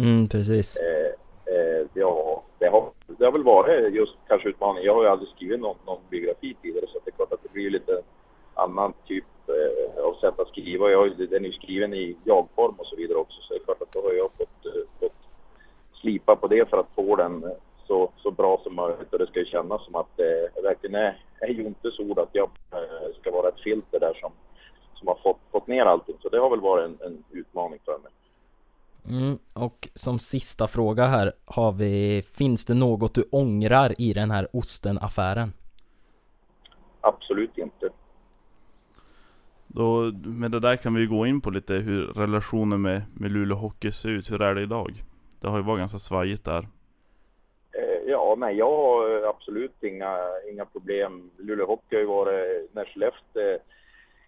Mm, 0.01 0.27
precis. 0.27 0.77
Eh, 0.77 1.11
eh, 1.53 1.87
ja, 1.93 2.43
det 2.59 2.67
har, 2.67 2.91
det 3.07 3.25
har 3.25 3.31
väl 3.31 3.43
varit 3.43 3.93
just 3.93 4.15
kanske 4.27 4.49
utmaningen. 4.49 4.85
Jag 4.85 4.95
har 4.95 5.03
ju 5.03 5.09
aldrig 5.09 5.29
skrivit 5.29 5.59
någon, 5.59 5.77
någon 5.85 6.01
biografi 6.09 6.55
tidigare 6.61 6.87
så 6.87 6.99
det 7.05 7.09
är 7.09 7.15
klart 7.15 7.33
att 7.33 7.43
det 7.43 7.51
blir 7.53 7.69
lite 7.69 8.01
annan 8.53 8.93
typ 9.07 9.25
eh, 9.47 10.03
av 10.03 10.13
sätt 10.13 10.39
att 10.39 10.47
skriva. 10.47 10.89
Jag, 10.89 11.17
den 11.17 11.45
är 11.45 11.49
ju 11.49 11.53
skriven 11.53 11.93
i 11.93 12.17
jag-form 12.23 12.75
och 12.77 12.85
så 12.85 12.95
vidare 12.95 13.17
också 13.17 13.41
så 13.41 13.53
det 13.53 13.59
är 13.59 13.63
klart 13.63 13.81
att 13.81 13.91
då 13.91 14.01
har 14.01 14.13
jag 14.13 14.31
fått, 14.37 14.65
eh, 14.65 14.81
fått 14.99 15.21
slipa 16.01 16.35
på 16.35 16.47
det 16.47 16.69
för 16.69 16.77
att 16.77 16.95
få 16.95 17.15
den 17.15 17.43
eh, 17.43 17.49
så, 17.87 18.11
så 18.17 18.31
bra 18.31 18.59
som 18.63 18.75
möjligt 18.75 19.13
och 19.13 19.19
det 19.19 19.27
ska 19.27 19.39
ju 19.39 19.45
kännas 19.45 19.85
som 19.85 19.95
att 19.95 20.17
det 20.17 20.49
verkligen 20.63 20.95
är, 20.95 21.21
är 21.39 21.91
så 21.91 22.03
ord 22.03 22.19
att 22.19 22.29
jag 22.31 22.49
eh, 22.71 23.19
ska 23.19 23.31
vara 23.31 23.49
ett 23.49 23.59
filter 23.63 23.99
där 23.99 24.13
som, 24.21 24.31
som 24.93 25.07
har 25.07 25.15
fått, 25.23 25.39
fått 25.51 25.67
ner 25.67 25.85
allting. 25.85 26.15
Så 26.21 26.29
det 26.29 26.39
har 26.39 26.49
väl 26.49 26.61
varit 26.61 26.85
en, 26.85 26.97
en 27.01 27.23
utmaning 27.31 27.79
för 27.85 27.97
mig. 27.97 28.11
Mm, 29.09 29.37
och 29.53 29.87
som 29.93 30.19
sista 30.19 30.67
fråga 30.67 31.05
här 31.05 31.31
har 31.45 31.71
vi, 31.71 32.23
finns 32.37 32.65
det 32.65 32.73
något 32.73 33.15
du 33.15 33.23
ångrar 33.31 34.01
i 34.01 34.13
den 34.13 34.31
här 34.31 34.47
osten-affären? 34.53 35.53
Absolut 37.01 37.57
inte. 37.57 37.89
Då, 39.67 40.11
med 40.23 40.51
det 40.51 40.59
där 40.59 40.75
kan 40.75 40.93
vi 40.93 41.05
gå 41.05 41.25
in 41.25 41.41
på 41.41 41.49
lite 41.49 41.73
hur 41.73 42.05
relationen 42.07 42.81
med, 42.81 43.01
med 43.13 43.31
Luleå 43.31 43.57
Hockey 43.57 43.91
ser 43.91 44.09
ut. 44.09 44.31
Hur 44.31 44.41
är 44.41 44.55
det 44.55 44.61
idag? 44.61 45.03
Det 45.39 45.47
har 45.47 45.57
ju 45.57 45.63
varit 45.63 45.79
ganska 45.79 45.97
svajigt 45.97 46.45
där. 46.45 46.67
Eh, 47.71 47.97
Ja, 48.09 48.35
nej, 48.37 48.55
jag 48.57 48.71
har 48.71 49.29
absolut 49.29 49.83
inga, 49.83 50.17
inga 50.51 50.65
problem. 50.65 51.31
Luleå 51.37 51.65
Hockey 51.65 51.95
har 51.95 52.01
ju 52.01 52.07
varit, 52.07 52.73
när 52.73 52.85
Skellefteå 52.85 53.59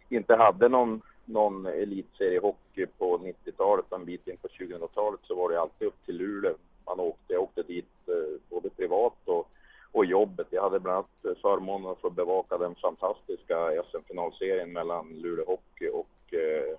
inte 0.09 0.35
hade 0.35 0.69
någon, 0.69 1.01
någon 1.29 1.65
elitseriehockey 1.65 2.85
på 2.85 3.17
90-talet, 3.17 3.85
och 3.89 3.99
en 3.99 4.05
bit 4.05 4.27
in 4.27 4.37
på 4.37 4.47
2000-talet, 4.47 5.19
så 5.23 5.35
var 5.35 5.49
det 5.49 5.61
alltid 5.61 5.87
upp 5.87 6.05
till 6.05 6.17
Luleå. 6.17 6.53
Man 6.85 6.99
åkte, 6.99 7.33
jag 7.33 7.43
åkte 7.43 7.63
dit 7.63 8.07
eh, 8.07 8.41
både 8.49 8.69
privat 8.69 9.17
och, 9.25 9.47
och 9.91 10.05
jobbet. 10.05 10.47
Jag 10.49 10.63
hade 10.63 10.79
bland 10.79 10.95
annat 10.97 11.25
eh, 11.25 11.41
förmånen 11.41 11.91
att 11.91 12.01
få 12.01 12.09
bevaka 12.09 12.57
den 12.57 12.75
fantastiska 12.75 13.83
SM-finalserien 13.91 14.73
mellan 14.73 15.09
Luleå 15.09 15.45
Hockey 15.45 15.89
och 15.89 16.33
eh, 16.33 16.77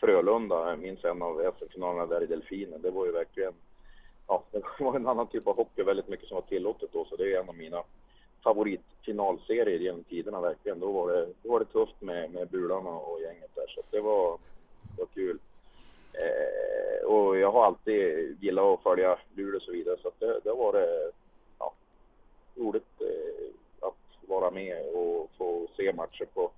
Frölunda. 0.00 0.70
Jag 0.70 0.78
minns 0.78 1.04
en 1.04 1.22
av 1.22 1.52
SM-finalerna 1.58 2.06
där 2.06 2.22
i 2.22 2.26
Delfinen. 2.26 2.82
Det 2.82 2.90
var 2.90 3.06
ju 3.06 3.12
verkligen 3.12 3.52
ja, 4.30 4.44
det 4.52 4.84
var 4.84 4.96
en 4.96 5.06
annan 5.06 5.26
typ 5.26 5.46
av 5.46 5.56
hockey, 5.56 5.82
väldigt 5.82 6.08
mycket 6.08 6.28
som 6.28 6.34
var 6.34 6.42
tillåtet 6.42 6.92
då, 6.92 7.04
så 7.04 7.16
det 7.16 7.34
är 7.34 7.40
en 7.40 7.48
av 7.48 7.56
mina 7.56 7.82
favoritfinalserier 8.44 9.78
genom 9.78 10.04
tiderna 10.04 10.40
verkligen. 10.40 10.80
Då 10.80 10.92
var 10.92 11.12
det, 11.12 11.26
då 11.42 11.52
var 11.52 11.58
det 11.58 11.64
tufft 11.64 12.00
med, 12.00 12.30
med 12.30 12.48
Bularna 12.48 12.90
och 12.90 13.20
gänget 13.20 13.54
där, 13.54 13.66
så 13.68 13.80
att 13.80 13.90
det 13.90 14.00
var, 14.00 14.38
det 14.96 15.02
var 15.02 15.06
kul. 15.06 15.38
Eh, 16.12 17.06
och 17.06 17.38
jag 17.38 17.52
har 17.52 17.66
alltid 17.66 18.36
gillat 18.40 18.64
att 18.64 18.82
följa 18.82 19.18
Luleå 19.34 19.56
och 19.56 19.62
så 19.62 19.72
vidare, 19.72 19.96
så 20.02 20.08
att 20.08 20.20
det, 20.20 20.40
det 20.44 20.50
har 20.50 20.56
varit 20.56 21.14
ja, 21.58 21.72
roligt 22.56 23.00
eh, 23.00 23.88
att 23.88 24.28
vara 24.28 24.50
med 24.50 24.86
och 24.94 25.30
få 25.38 25.66
se 25.76 25.92
matcher 25.92 26.26
på, 26.34 26.50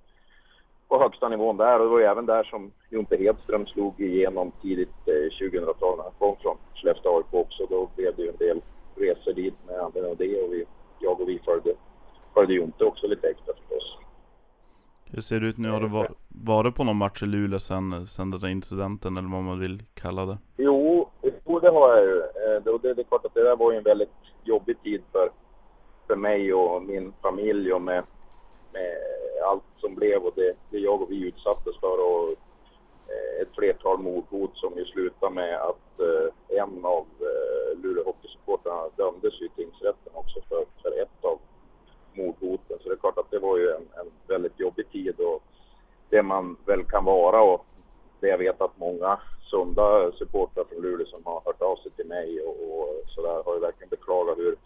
på 0.89 0.99
högsta 0.99 1.29
nivån 1.29 1.57
där. 1.57 1.79
Och 1.79 1.85
det 1.85 1.91
var 1.91 1.99
ju 1.99 2.05
även 2.05 2.27
där 2.27 2.45
som 2.45 2.73
Jonte 2.91 3.17
Hedström 3.17 3.67
slog 3.67 4.01
igenom 4.01 4.53
tidigt 4.63 5.09
eh, 5.09 5.31
2000-tal 5.41 5.97
när 5.97 6.05
han 6.05 6.13
kom 6.19 6.37
från 6.37 6.57
Skellefteå 6.75 7.17
AIK 7.17 7.35
också. 7.35 7.67
Då 7.67 7.89
blev 7.97 8.17
det 8.17 8.23
ju 8.23 8.29
en 8.29 8.37
del 8.37 8.61
resor 8.97 9.33
dit 9.33 9.55
med 9.67 9.81
anledning 9.81 10.11
av 10.11 10.17
det 10.17 10.43
och 10.43 10.53
vi, 10.53 10.67
jag 11.03 11.21
och 11.21 11.29
vi 11.29 11.39
följde, 11.45 11.75
följde 12.35 12.55
Jonte 12.55 12.85
också 12.85 13.07
lite 13.07 13.29
extra 13.29 13.55
förstås. 13.55 13.99
Hur 15.05 15.21
ser 15.21 15.41
det 15.41 15.47
ut 15.47 15.59
nu? 15.59 15.71
Har 15.71 15.81
du 15.81 15.89
var, 15.89 16.09
varit 16.29 16.75
på 16.75 16.85
någon 16.85 16.97
match 16.97 17.23
i 17.23 17.27
Luleå 17.27 17.59
sen, 17.59 18.07
sen 18.07 18.31
den 18.31 18.41
där 18.41 18.49
incidenten 18.49 19.17
eller 19.17 19.29
vad 19.29 19.43
man 19.43 19.61
vill 19.61 19.83
kalla 19.95 20.27
det? 20.27 20.39
Jo, 20.57 21.09
jo 21.45 21.59
det 21.61 21.71
har 21.71 21.97
jag 21.97 22.05
ju. 22.05 22.19
Eh, 22.19 22.63
Det, 22.65 22.79
det, 22.83 22.95
det 22.95 23.03
är 23.03 23.05
klart 23.05 23.25
att 23.25 23.35
det 23.35 23.45
där 23.45 23.57
var 23.57 23.73
ju 23.73 23.79
en 23.79 23.85
väldigt 23.85 24.13
jobbig 24.45 24.83
tid 24.83 25.03
för, 25.13 25.31
för 26.07 26.17
mig 26.17 26.55
och 26.55 26.83
min 26.83 27.13
familj 27.23 27.73
och 27.73 27.83
med, 27.83 28.05
med 28.73 28.93
allt 29.47 29.65
som 29.81 29.95
blev 29.95 30.23
och 30.23 30.33
det, 30.37 30.55
det 30.71 30.79
jag 30.79 31.03
och 31.03 31.11
vi 31.11 31.29
utsattes 31.29 31.77
för 31.81 31.97
och 32.09 32.35
Eh, 33.13 33.43
ett 33.43 33.55
flertal 33.55 33.99
mordhot 33.99 34.57
som 34.57 34.79
ju 34.79 34.85
slutade 34.85 35.35
med 35.35 35.55
att 35.61 36.01
eh, 36.01 36.59
en 36.59 36.85
av 36.85 37.07
eh, 37.21 37.79
Luleå 37.83 38.05
hockeysupportrarna 38.05 38.89
dömdes 38.97 39.41
i 39.41 39.49
tingsrätten 39.57 40.13
också 40.13 40.41
för, 40.49 40.65
för 40.83 41.03
ett 41.03 41.25
av 41.25 41.39
mordhoten. 42.13 42.79
Så 42.81 42.89
det 42.89 42.95
är 42.95 42.99
klart 42.99 43.19
att 43.19 43.31
det 43.31 43.39
var 43.39 43.59
ju 43.59 43.69
en, 43.71 43.89
en 44.01 44.11
väldigt 44.27 44.61
jobbig 44.61 44.91
tid 44.91 45.21
och 45.21 45.43
det 46.09 46.23
man 46.23 46.57
väl 46.67 46.85
kan 46.85 47.05
vara 47.05 47.43
och 47.43 47.67
det 48.21 48.29
jag 48.29 48.39
vet 48.39 48.61
att 48.61 48.79
många 48.79 49.21
sunda 49.41 50.13
supportrar 50.13 50.65
från 50.65 50.83
Luleå 50.83 51.07
som 51.07 51.25
har 51.25 51.43
hört 51.45 51.63
av 51.63 51.77
sig 51.77 51.91
till 51.91 52.07
mig 52.07 52.41
och, 52.41 52.81
och 52.81 53.03
sådär 53.07 53.43
har 53.45 53.55
ju 53.55 53.61
verkligen 53.61 53.89
beklagat 53.89 54.39
hur, 54.39 54.57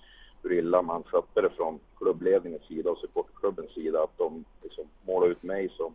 hur 0.42 0.52
illa 0.52 0.82
man 0.82 1.02
skötte 1.02 1.40
det 1.40 1.50
från 1.50 1.80
klubbledningens 1.98 2.62
sida 2.62 2.90
och 2.90 2.98
supporterklubbens 2.98 3.70
sida. 3.70 4.02
Att 4.02 4.18
de 4.18 4.44
liksom 4.62 4.84
målade 5.06 5.32
ut 5.32 5.42
mig 5.42 5.68
som, 5.76 5.94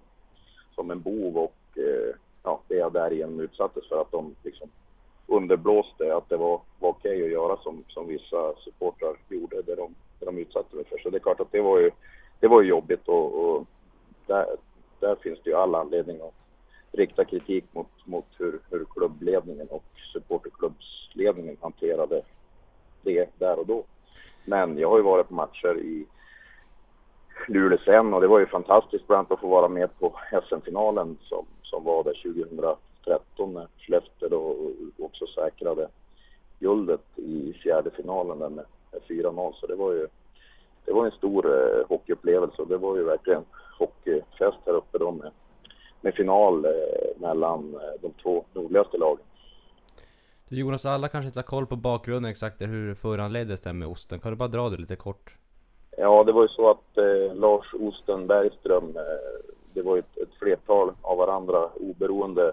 som 0.75 0.91
en 0.91 1.01
bov 1.01 1.37
och 1.37 1.77
eh, 1.77 2.15
ja, 2.43 2.61
det 2.67 2.75
jag 2.75 2.93
därigenom 2.93 3.39
utsattes 3.39 3.87
för 3.89 4.01
att 4.01 4.11
de 4.11 4.35
liksom 4.43 4.69
underblåste 5.27 6.15
att 6.15 6.29
det 6.29 6.37
var, 6.37 6.61
var 6.79 6.89
okej 6.89 7.23
att 7.23 7.31
göra 7.31 7.57
som, 7.57 7.83
som 7.87 8.07
vissa 8.07 8.53
supportrar 8.57 9.15
gjorde 9.29 9.61
det 9.61 9.75
de, 9.75 9.95
det 10.19 10.25
de 10.25 10.37
utsatte 10.37 10.75
mig 10.75 10.85
för. 10.85 10.97
Så 10.97 11.09
det 11.09 11.17
är 11.17 11.19
klart 11.19 11.39
att 11.39 11.51
det 11.51 11.61
var 11.61 11.79
ju, 11.79 11.91
det 12.39 12.47
var 12.47 12.61
ju 12.61 12.69
jobbigt 12.69 13.07
och, 13.07 13.33
och 13.33 13.65
där, 14.27 14.45
där 14.99 15.15
finns 15.15 15.39
det 15.43 15.49
ju 15.49 15.55
all 15.55 15.75
anledning 15.75 16.21
att 16.21 16.33
rikta 16.91 17.25
kritik 17.25 17.65
mot, 17.71 17.87
mot 18.05 18.25
hur, 18.37 18.59
hur 18.69 18.85
klubbledningen 18.85 19.67
och 19.67 19.83
supporterklubbsledningen 20.13 21.57
hanterade 21.61 22.21
det 23.01 23.29
där 23.39 23.59
och 23.59 23.67
då. 23.67 23.83
Men 24.45 24.77
jag 24.77 24.89
har 24.89 24.97
ju 24.97 25.03
varit 25.03 25.27
på 25.27 25.33
matcher 25.33 25.77
i 25.77 26.05
Luleå 27.47 27.77
sen 27.85 28.13
och 28.13 28.21
det 28.21 28.27
var 28.27 28.39
ju 28.39 28.45
fantastiskt 28.45 29.07
bland 29.07 29.19
annat 29.19 29.31
att 29.31 29.39
få 29.39 29.47
vara 29.47 29.67
med 29.67 29.99
på 29.99 30.19
SM-finalen 30.49 31.17
som, 31.21 31.45
som 31.71 31.83
var 31.83 32.03
där 32.03 32.21
2013 32.23 33.53
när 33.53 33.67
Skellefteå 33.77 34.29
då 34.29 34.55
också 34.99 35.25
säkrade 35.27 35.87
guldet 36.59 37.05
i 37.15 37.53
fjärde 37.53 37.91
finalen 37.91 38.39
där 38.39 38.49
med, 38.49 38.65
med 38.91 39.01
4-0 39.07 39.53
så 39.53 39.67
det 39.67 39.75
var 39.75 39.91
ju 39.93 40.07
det 40.85 40.93
var 40.93 41.05
en 41.05 41.11
stor 41.11 41.45
eh, 41.45 41.87
hockeyupplevelse 41.89 42.61
och 42.61 42.67
det 42.67 42.77
var 42.77 42.97
ju 42.97 43.03
verkligen 43.03 43.43
hockeyfest 43.79 44.57
här 44.65 44.73
uppe 44.73 44.97
då 44.97 45.11
med, 45.11 45.31
med 46.01 46.13
final 46.13 46.65
eh, 46.65 46.71
mellan 47.17 47.75
eh, 47.75 48.01
de 48.01 48.11
två 48.23 48.45
nordligaste 48.53 48.97
lagen. 48.97 49.25
Du 50.49 50.59
Jonas, 50.59 50.85
alla 50.85 51.07
kanske 51.07 51.27
inte 51.27 51.39
har 51.39 51.43
koll 51.43 51.65
på 51.65 51.75
bakgrunden 51.75 52.31
exakt 52.31 52.61
hur 52.61 52.89
det 52.89 52.95
föranleddes 52.95 53.61
det 53.61 53.73
med 53.73 53.87
osten. 53.87 54.19
Kan 54.19 54.31
du 54.31 54.37
bara 54.37 54.47
dra 54.47 54.69
det 54.69 54.77
lite 54.77 54.95
kort? 54.95 55.35
Ja, 55.97 56.23
det 56.23 56.31
var 56.31 56.41
ju 56.41 56.47
så 56.47 56.69
att 56.69 56.97
eh, 56.97 57.35
Lars 57.35 57.73
Osten 57.73 58.27
Bergström, 58.27 58.97
eh, 58.97 59.03
det 59.73 59.81
var 59.81 59.97
ett, 59.97 60.17
ett 60.17 60.33
flertal 60.39 60.91
av 61.01 61.17
varandra 61.17 61.69
oberoende 61.75 62.51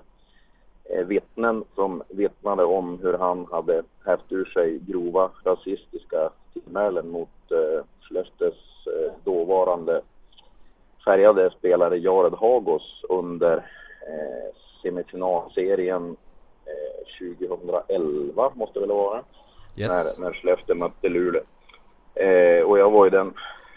eh, 0.85 1.07
vittnen 1.07 1.65
som 1.75 2.03
vittnade 2.09 2.65
om 2.65 2.99
hur 3.03 3.19
han 3.19 3.47
hade 3.51 3.83
hävt 4.07 4.33
ur 4.33 4.45
sig 4.45 4.79
grova 4.79 5.31
rasistiska 5.45 6.31
tillmälen 6.53 7.09
mot 7.09 7.51
eh, 7.51 7.85
Skellefteås 8.01 8.87
eh, 8.87 9.13
dåvarande 9.25 10.01
färgade 11.05 11.51
spelare 11.51 11.99
Jared 11.99 12.33
Hagos 12.33 13.05
under 13.09 13.57
eh, 14.09 14.55
semifinalserien 14.83 16.17
eh, 16.65 17.29
2011 17.37 18.53
måste 18.55 18.75
det 18.75 18.87
väl 18.87 18.97
vara 18.97 19.23
Yes. 19.79 20.19
när, 20.19 20.25
när 20.25 20.33
Skellefteå 20.33 20.75
mötte 20.77 21.09
Luleå. 21.09 21.43
Eh, 22.15 22.63
och 22.63 22.79
jag 22.79 22.91
var 22.91 23.05
ju 23.05 23.11
den, 23.11 23.27
eh, 23.27 23.33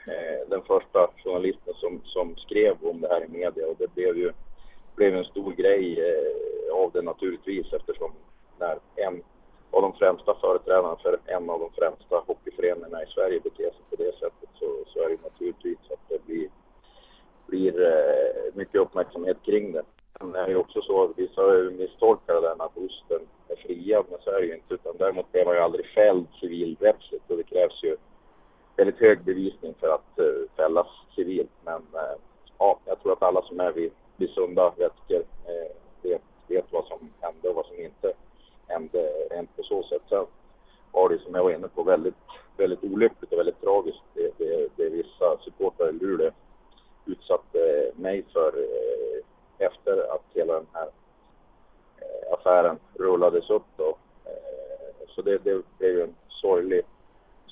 Eh, 0.05 0.47
den 0.49 0.61
första 0.61 1.09
journalisten 1.23 1.73
som, 1.73 2.01
som 2.05 2.35
skrev 2.35 2.75
om 2.81 3.01
det 3.01 3.07
här 3.07 3.25
i 3.25 3.27
media 3.27 3.67
och 3.67 3.75
det 3.77 3.93
blev 3.93 4.17
ju 4.17 4.31
blev 4.95 5.15
en 5.15 5.25
stor 5.25 5.51
grej 5.51 5.99
eh, 5.99 6.73
av 6.73 6.91
det 6.91 7.01
naturligtvis 7.01 7.73
eftersom 7.73 8.11
när 8.59 8.77
en 8.95 9.23
av 9.71 9.81
de 9.81 9.93
främsta 9.93 10.35
företrädarna 10.41 10.95
för 10.95 11.19
en 11.25 11.49
av 11.49 11.59
de 11.59 11.69
främsta 11.71 12.23
hockeyföreningarna 12.27 13.03
i 13.03 13.05
Sverige 13.05 13.39
beter 13.39 13.63
sig 13.63 13.81
på 13.89 13.95
det 13.95 14.11
sättet 14.11 14.49
så, 14.59 14.65
så 14.87 14.99
är 14.99 15.09
det 15.09 15.23
naturligtvis 15.23 15.77
att 15.89 16.09
det 16.09 16.25
blir, 16.25 16.49
blir 17.47 17.81
eh, 17.81 18.53
mycket 18.53 18.81
uppmärksamhet 18.81 19.37
kring 19.45 19.71
det. 19.71 19.83
Sen 20.19 20.35
är 20.35 20.45
det 20.45 20.51
ju 20.51 20.57
också 20.57 20.81
så 20.81 21.03
att 21.03 21.17
vissa 21.17 21.41
har 21.41 21.53
ju 21.53 21.71
misstolkat 21.71 22.41
det 22.41 22.47
där 22.47 22.55
med 22.55 22.65
att 22.65 22.77
osten 22.77 23.27
är 23.47 23.55
friad, 23.55 24.05
men 24.09 24.19
så 24.21 24.29
är 24.29 24.41
det 24.41 24.47
ju 24.47 24.55
inte. 24.55 24.73
Utan 24.73 24.97
däremot 24.97 25.31
blev 25.31 25.45
han 25.45 25.55
ju 25.55 25.61
aldrig 25.61 25.85
fälld 25.85 26.27
civilrättsligt 26.39 27.31
och 27.31 27.37
det 27.37 27.43
krävs 27.43 27.83
ju 27.83 27.97
väldigt 28.81 29.01
hög 29.01 29.23
bevisning 29.23 29.73
för 29.79 29.87
att 29.87 30.19
uh, 30.19 30.49
fällas 30.55 30.87
civilt. 31.15 31.51
Men 31.65 31.81
uh, 31.81 32.15
ja, 32.57 32.79
jag 32.85 33.01
tror 33.01 33.13
att 33.13 33.23
alla 33.23 33.41
som 33.41 33.59
är 33.59 33.71
vid, 33.71 33.91
vid 34.17 34.29
sunda 34.29 34.73
vätskor 34.77 35.19
uh, 35.19 35.55
eh, 35.55 35.71
vet, 36.01 36.21
vet 36.47 36.65
vad 36.71 36.85
som 36.85 36.99
hände 37.19 37.49
och 37.49 37.55
vad 37.55 37.65
som 37.65 37.79
inte 37.79 38.13
hände 38.67 38.99
rent 39.31 39.55
på 39.57 39.63
så 39.63 39.83
sätt. 39.83 40.01
Sen 40.09 40.25
var 40.91 41.09
det 41.09 41.19
som 41.19 41.35
jag 41.35 41.43
var 41.43 41.51
inne 41.51 41.67
på 41.67 41.83
väldigt, 41.83 42.15
väldigt 42.57 42.83
olyckligt 42.83 43.31
och 43.31 43.39
väldigt 43.39 43.61
tragiskt. 43.61 44.03
Det, 44.13 44.31
det, 44.37 44.67
det 44.75 44.89
vissa 44.89 45.37
supportrar 45.41 45.89
i 45.89 45.91
Luleå 45.91 46.31
utsatte 47.05 47.91
mig 47.95 48.25
för 48.33 48.53
efter 49.57 50.13
att 50.15 50.25
hela 50.33 50.53
den 50.53 50.67
här 50.73 50.89
affären 52.31 52.79
rullades 52.93 53.49
upp 53.49 53.65
då. 53.77 53.97
Så 55.07 55.21
det, 55.21 55.37
det, 55.37 55.61
det 55.77 55.85
är 55.85 55.91
ju 55.91 56.03
en 56.03 56.15
sorglig, 56.29 56.81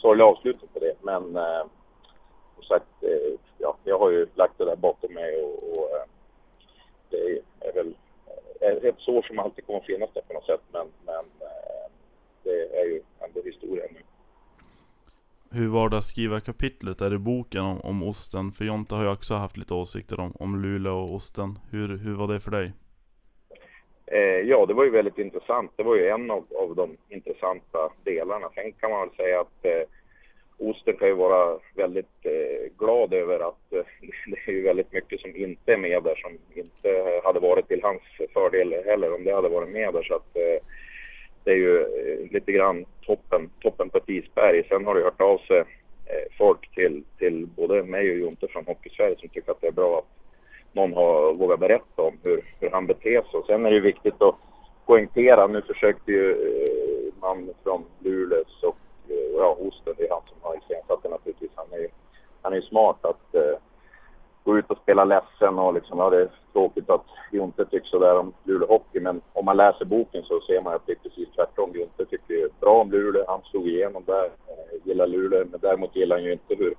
sorglig 0.02 0.24
avslutning 0.24 0.70
på 0.74 0.80
det. 0.80 0.96
Men 1.02 1.36
eh, 1.36 1.66
som 2.56 2.64
sagt, 2.64 3.04
eh, 3.04 3.40
ja, 3.58 3.78
jag 3.84 4.00
har 4.00 4.10
ju 4.10 4.28
lagt 4.36 4.58
det 4.58 4.66
där 4.66 4.76
bakom 4.76 5.14
mig 5.14 5.44
och, 5.44 5.78
och 5.78 5.90
eh, 5.98 6.06
det 7.10 7.42
är 7.60 7.74
väl 7.74 7.96
eh, 8.62 8.90
ett 8.90 9.00
sår 9.00 9.22
som 9.22 9.40
alltid 9.40 9.66
kommer 9.66 9.80
att 9.80 9.86
finnas 9.86 10.10
där 10.14 10.22
på 10.22 10.34
något 10.34 10.46
sätt. 10.46 10.62
Men, 10.72 10.88
men 11.06 11.26
eh, 11.40 11.92
det 12.44 12.80
är 12.82 12.86
ju 12.86 13.02
ändå 13.20 13.42
historia 13.42 13.86
nu. 13.92 14.00
Hur 15.52 15.70
var 15.70 15.90
det 15.90 15.98
att 15.98 16.06
skriva 16.06 16.40
kapitlet? 16.40 17.02
Är 17.02 17.10
det 17.10 17.20
boken 17.20 17.62
om, 17.62 17.82
om 17.82 18.04
osten? 18.04 18.52
För 18.52 18.66
Jonte 18.66 18.96
har 18.96 19.04
ju 19.04 19.12
också 19.12 19.34
haft 19.34 19.58
lite 19.58 19.74
åsikter 19.74 20.20
om, 20.20 20.34
om 20.40 20.62
Luleå 20.62 20.94
och 20.94 21.14
osten. 21.14 21.60
Hur, 21.72 21.98
hur 21.98 22.16
var 22.16 22.28
det 22.28 22.40
för 22.40 22.52
dig? 22.52 22.74
Eh, 24.12 24.50
ja, 24.50 24.66
det 24.66 24.74
var 24.74 24.84
ju 24.84 24.90
väldigt 24.90 25.18
intressant. 25.18 25.72
Det 25.76 25.84
var 25.84 25.96
ju 25.96 26.08
en 26.08 26.32
av, 26.32 26.46
av 26.56 26.76
de 26.76 26.98
intressanta 27.10 27.92
delarna. 28.04 28.50
Sen 28.56 28.72
kan 28.72 28.92
man 28.92 29.00
väl 29.00 29.16
säga 29.16 29.40
att 29.40 29.66
eh, 29.66 29.84
osten 30.58 30.98
kan 30.98 31.08
ju 31.08 31.14
vara 31.14 31.60
väldigt 31.76 32.26
eh, 32.26 32.72
glad 32.78 33.14
över 33.14 33.40
att 33.40 33.74
eh, 33.74 33.82
det 34.28 34.52
är 34.52 34.52
ju 34.52 34.62
väldigt 34.62 34.94
mycket 34.94 35.20
som 35.20 35.36
inte 35.36 35.74
är 35.74 35.78
med 35.78 36.04
där 36.04 36.16
som 36.16 36.38
inte 36.54 37.22
hade 37.24 37.40
varit 37.40 37.68
till 37.68 37.84
hans 37.84 38.02
fördel 38.34 38.76
heller 38.86 39.14
om 39.16 39.24
det 39.24 39.36
hade 39.36 39.50
varit 39.50 39.70
med 39.70 39.94
där. 39.94 40.04
Så 40.04 40.16
att, 40.16 40.36
eh, 40.36 40.64
det 41.44 41.52
är 41.52 41.56
ju 41.56 41.82
eh, 41.82 42.32
lite 42.32 42.52
grann 42.52 42.86
toppen, 43.02 43.50
toppen 43.60 43.90
på 43.90 43.98
ett 43.98 44.10
isberg. 44.10 44.64
Sen 44.70 44.86
har 44.86 44.96
det 44.96 45.04
hört 45.04 45.22
av 45.22 45.38
sig 45.38 45.60
eh, 46.06 46.28
folk 46.38 46.76
till, 46.76 47.04
till 47.18 47.48
både 47.56 47.84
mig 47.84 48.12
och 48.12 48.18
Jonte 48.18 48.48
från 48.48 48.66
Hockeysverige 48.66 49.16
som 49.20 49.30
tycker 49.30 49.52
att 49.52 49.62
det 49.62 49.68
är 49.68 49.72
bra 49.72 49.98
att 49.98 50.19
någon 50.74 50.94
har 50.94 51.34
vågat 51.34 51.60
berätta 51.60 52.02
om 52.02 52.18
hur, 52.24 52.56
hur 52.60 52.70
han 52.72 52.88
beter 52.88 53.22
sig. 53.22 53.42
Sen 53.48 53.66
är 53.66 53.72
det 53.72 53.80
viktigt 53.80 54.22
att 54.22 54.36
poängtera, 54.86 55.48
nu 55.48 55.62
försökte 55.62 56.12
ju 56.12 56.32
eh, 56.32 57.14
man 57.22 57.50
från 57.64 57.86
Luleås 58.00 58.64
och 58.64 58.78
eh, 59.10 59.38
ja, 59.38 59.58
Osten, 59.60 59.94
det 59.98 60.08
är 60.08 60.10
han 60.10 60.22
som 60.26 60.38
har 60.42 60.58
iscensatt 60.58 61.04
det 61.04 61.10
naturligtvis. 61.10 61.52
Han 61.56 61.68
är 61.72 61.78
ju 61.78 61.90
han 62.42 62.54
är 62.54 62.62
smart 62.62 63.06
att 63.06 63.36
eh, 63.36 63.58
gå 64.44 64.58
ut 64.58 64.72
och 64.72 64.78
spela 64.78 65.06
ledsen 65.06 65.60
och 65.60 65.74
liksom, 65.74 66.00
ja 66.00 66.10
det 66.10 66.22
är 66.22 66.30
tråkigt 66.54 66.90
att 66.90 67.06
Jonte 67.32 67.66
tycker 67.66 67.88
sådär 67.88 68.20
om 68.20 68.34
Luleå 68.44 68.68
Hockey 68.68 69.00
men 69.00 69.22
om 69.34 69.46
man 69.46 69.58
läser 69.58 69.86
boken 69.86 70.24
så 70.24 70.42
ser 70.42 70.62
man 70.62 70.74
att 70.74 70.86
det 70.86 70.92
är 70.92 71.10
precis 71.10 71.30
tvärtom. 71.36 71.72
Jonte 71.74 72.06
tycker 72.06 72.50
bra 72.60 72.82
om 72.82 72.92
Luleå, 72.92 73.26
han 73.28 73.42
slog 73.42 73.68
igenom 73.68 74.04
där, 74.06 74.26
eh, 74.26 74.88
gillar 74.88 75.08
Luleå 75.08 75.46
men 75.52 75.60
däremot 75.60 75.96
gillar 75.96 76.16
han 76.16 76.26
ju 76.26 76.32
inte 76.32 76.56
hur 76.56 76.76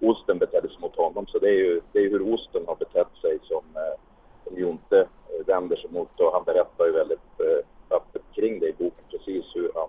Osten 0.00 0.38
betedde 0.38 0.68
sig 0.68 0.80
mot 0.80 0.96
honom 0.96 1.26
så 1.26 1.38
det 1.38 1.48
är 1.48 1.58
ju 1.58 1.80
det 1.92 1.98
är 1.98 2.10
hur 2.10 2.34
Osten 2.34 2.66
har 2.66 2.76
betett 2.76 3.16
sig 3.20 3.38
som, 3.42 3.64
eh, 3.74 3.96
som 4.44 4.58
Jonte 4.58 5.00
eh, 5.00 5.46
vänder 5.46 5.76
sig 5.76 5.90
mot 5.90 6.20
och 6.20 6.32
han 6.32 6.44
berättar 6.44 6.86
ju 6.86 6.92
väldigt 6.92 7.40
eh, 7.40 7.96
öppet 7.96 8.22
kring 8.34 8.60
det 8.60 8.68
i 8.68 8.72
boken 8.72 9.04
precis 9.10 9.44
hur 9.54 9.70
han 9.74 9.88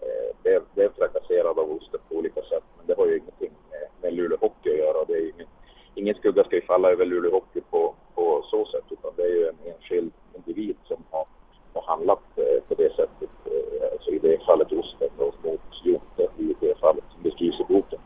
eh, 0.00 0.36
blev, 0.42 0.62
blev 0.74 0.88
trakasserad 0.88 1.58
av 1.58 1.70
Osten 1.70 2.00
på 2.08 2.14
olika 2.14 2.42
sätt 2.42 2.64
men 2.76 2.86
det 2.86 2.94
har 2.96 3.06
ju 3.06 3.18
ingenting 3.18 3.52
med, 3.70 3.88
med 4.02 4.12
Luleå 4.14 4.38
Hockey 4.40 4.70
att 4.70 4.78
göra. 4.78 5.04
Det 5.04 5.12
är 5.12 5.30
inget 5.34 5.48
ingen 5.96 6.14
skugga 6.14 6.44
ska 6.44 6.56
ju 6.56 6.62
falla 6.62 6.90
över 6.90 7.04
Luleå 7.04 7.30
Hockey 7.30 7.60
på, 7.60 7.94
på 8.14 8.44
så 8.50 8.64
sätt 8.66 8.84
utan 8.90 9.12
det 9.16 9.22
är 9.22 9.34
ju 9.34 9.48
en 9.48 9.72
enskild 9.72 10.12
individ 10.34 10.76
som 10.84 10.96
har, 11.10 11.26
har 11.74 11.82
handlat 11.82 12.22
eh, 12.36 12.62
på 12.68 12.74
det 12.74 12.90
sättet. 12.90 13.30
Eh, 13.44 13.92
alltså 13.92 14.10
i 14.10 14.18
det 14.18 14.44
fallet 14.46 14.72
Osten 14.72 15.08
och 15.18 15.34
mot 15.44 15.60
Jonte 15.84 16.28
i 16.38 16.54
det 16.60 16.78
fallet 16.78 17.04
som 17.12 17.22
beskrivs 17.22 17.60
i 17.60 17.64
boken. 17.68 17.98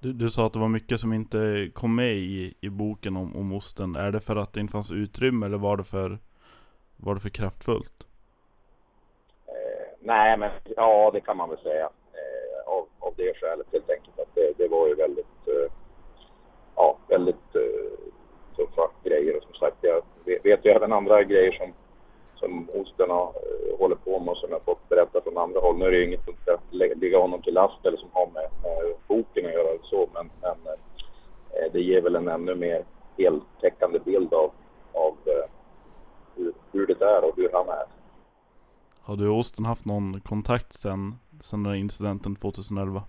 Du, 0.00 0.12
du 0.12 0.30
sa 0.30 0.46
att 0.46 0.52
det 0.52 0.58
var 0.58 0.68
mycket 0.68 1.00
som 1.00 1.12
inte 1.12 1.70
kom 1.74 1.94
med 1.94 2.14
i, 2.14 2.54
i 2.60 2.68
boken 2.68 3.16
om, 3.16 3.36
om 3.36 3.52
osten. 3.52 3.96
Är 3.96 4.12
det 4.12 4.20
för 4.20 4.36
att 4.36 4.52
det 4.52 4.60
inte 4.60 4.72
fanns 4.72 4.92
utrymme 4.92 5.46
eller 5.46 5.58
var 5.58 5.76
det 5.76 5.84
för, 5.84 6.18
var 6.96 7.14
det 7.14 7.20
för 7.20 7.28
kraftfullt? 7.28 8.06
Eh, 9.46 9.86
nej 10.00 10.36
men 10.36 10.50
ja 10.76 11.10
det 11.12 11.20
kan 11.20 11.36
man 11.36 11.48
väl 11.48 11.58
säga. 11.58 11.84
Eh, 12.12 12.72
av, 12.72 12.88
av 12.98 13.14
det 13.16 13.34
skälet 13.36 13.66
helt 13.72 13.90
enkelt 13.90 14.18
att 14.18 14.34
det, 14.34 14.52
det 14.58 14.68
var 14.68 14.88
ju 14.88 14.94
väldigt 14.94 15.48
eh, 15.48 15.72
ja, 16.76 16.98
väldigt 17.08 17.54
eh, 17.54 17.98
tuffa 18.56 18.90
grejer. 19.04 19.36
Och 19.36 19.42
som 19.42 19.54
sagt, 19.54 19.76
jag 19.80 20.02
vet 20.42 20.64
ju 20.64 20.70
även 20.70 20.92
andra 20.92 21.22
grejer 21.24 21.52
som, 21.52 21.72
som 22.36 22.68
Osten 22.74 23.10
har, 23.10 23.26
uh, 23.26 23.78
håller 23.78 23.96
på 23.96 24.18
med 24.18 24.28
och 24.28 24.36
som 24.36 24.50
jag 24.50 24.62
fått 24.62 24.88
berätta 24.88 25.20
från 25.20 25.38
andra 25.38 25.60
håll. 25.60 25.78
Nu 25.78 25.84
är 25.86 25.90
det 25.90 25.96
ju 25.96 26.06
inget 26.06 26.24
som 26.24 26.34
ska 26.42 26.58
ligga 26.70 27.18
honom 27.18 27.42
till 27.42 27.54
last 27.54 27.86
eller 27.86 27.96
som 27.96 28.08
har 28.12 28.26
med, 28.26 28.48
med 28.62 28.94
boken 29.08 29.46
att 29.46 29.52
göra 29.52 29.78
så, 29.82 30.08
men, 30.14 30.30
men 30.40 30.72
uh, 30.72 31.72
det 31.72 31.80
ger 31.80 32.00
väl 32.00 32.16
en 32.16 32.28
ännu 32.28 32.54
mer 32.54 32.84
heltäckande 33.18 33.98
bild 33.98 34.34
av, 34.34 34.50
av 34.92 35.14
hur, 36.34 36.52
hur 36.72 36.86
det 36.86 37.04
är 37.04 37.24
och 37.24 37.36
hur 37.36 37.50
han 37.52 37.68
är. 37.68 37.84
Har 39.02 39.16
du 39.16 39.28
och 39.28 39.38
Osten 39.38 39.64
haft 39.64 39.84
någon 39.84 40.20
kontakt 40.20 40.72
sen, 40.72 41.14
sen 41.40 41.62
den 41.62 41.72
här 41.72 41.78
incidenten 41.78 42.36
2011? 42.36 43.02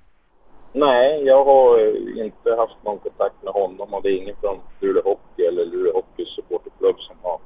Nej, 0.73 1.23
jag 1.23 1.45
har 1.45 1.95
inte 2.25 2.55
haft 2.55 2.83
någon 2.83 2.99
kontakt 2.99 3.43
med 3.43 3.53
honom 3.53 3.93
och 3.93 4.01
det 4.03 4.09
är 4.09 4.17
ingen 4.21 4.35
från 4.41 4.59
Luleå 4.81 5.03
Hockey 5.03 5.43
eller 5.45 5.65
Luleå 5.65 5.93
Hockeys 5.93 6.35
supporterklubb 6.35 6.99
som 6.99 7.15
har, 7.21 7.39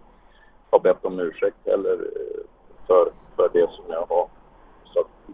har 0.71 0.79
bett 0.79 1.05
om 1.05 1.19
ursäkt 1.19 1.57
heller 1.65 1.93
eh, 1.93 2.41
för, 2.87 3.11
för 3.35 3.49
det 3.53 3.69
som 3.71 3.85
jag 3.89 4.05
har 4.09 4.27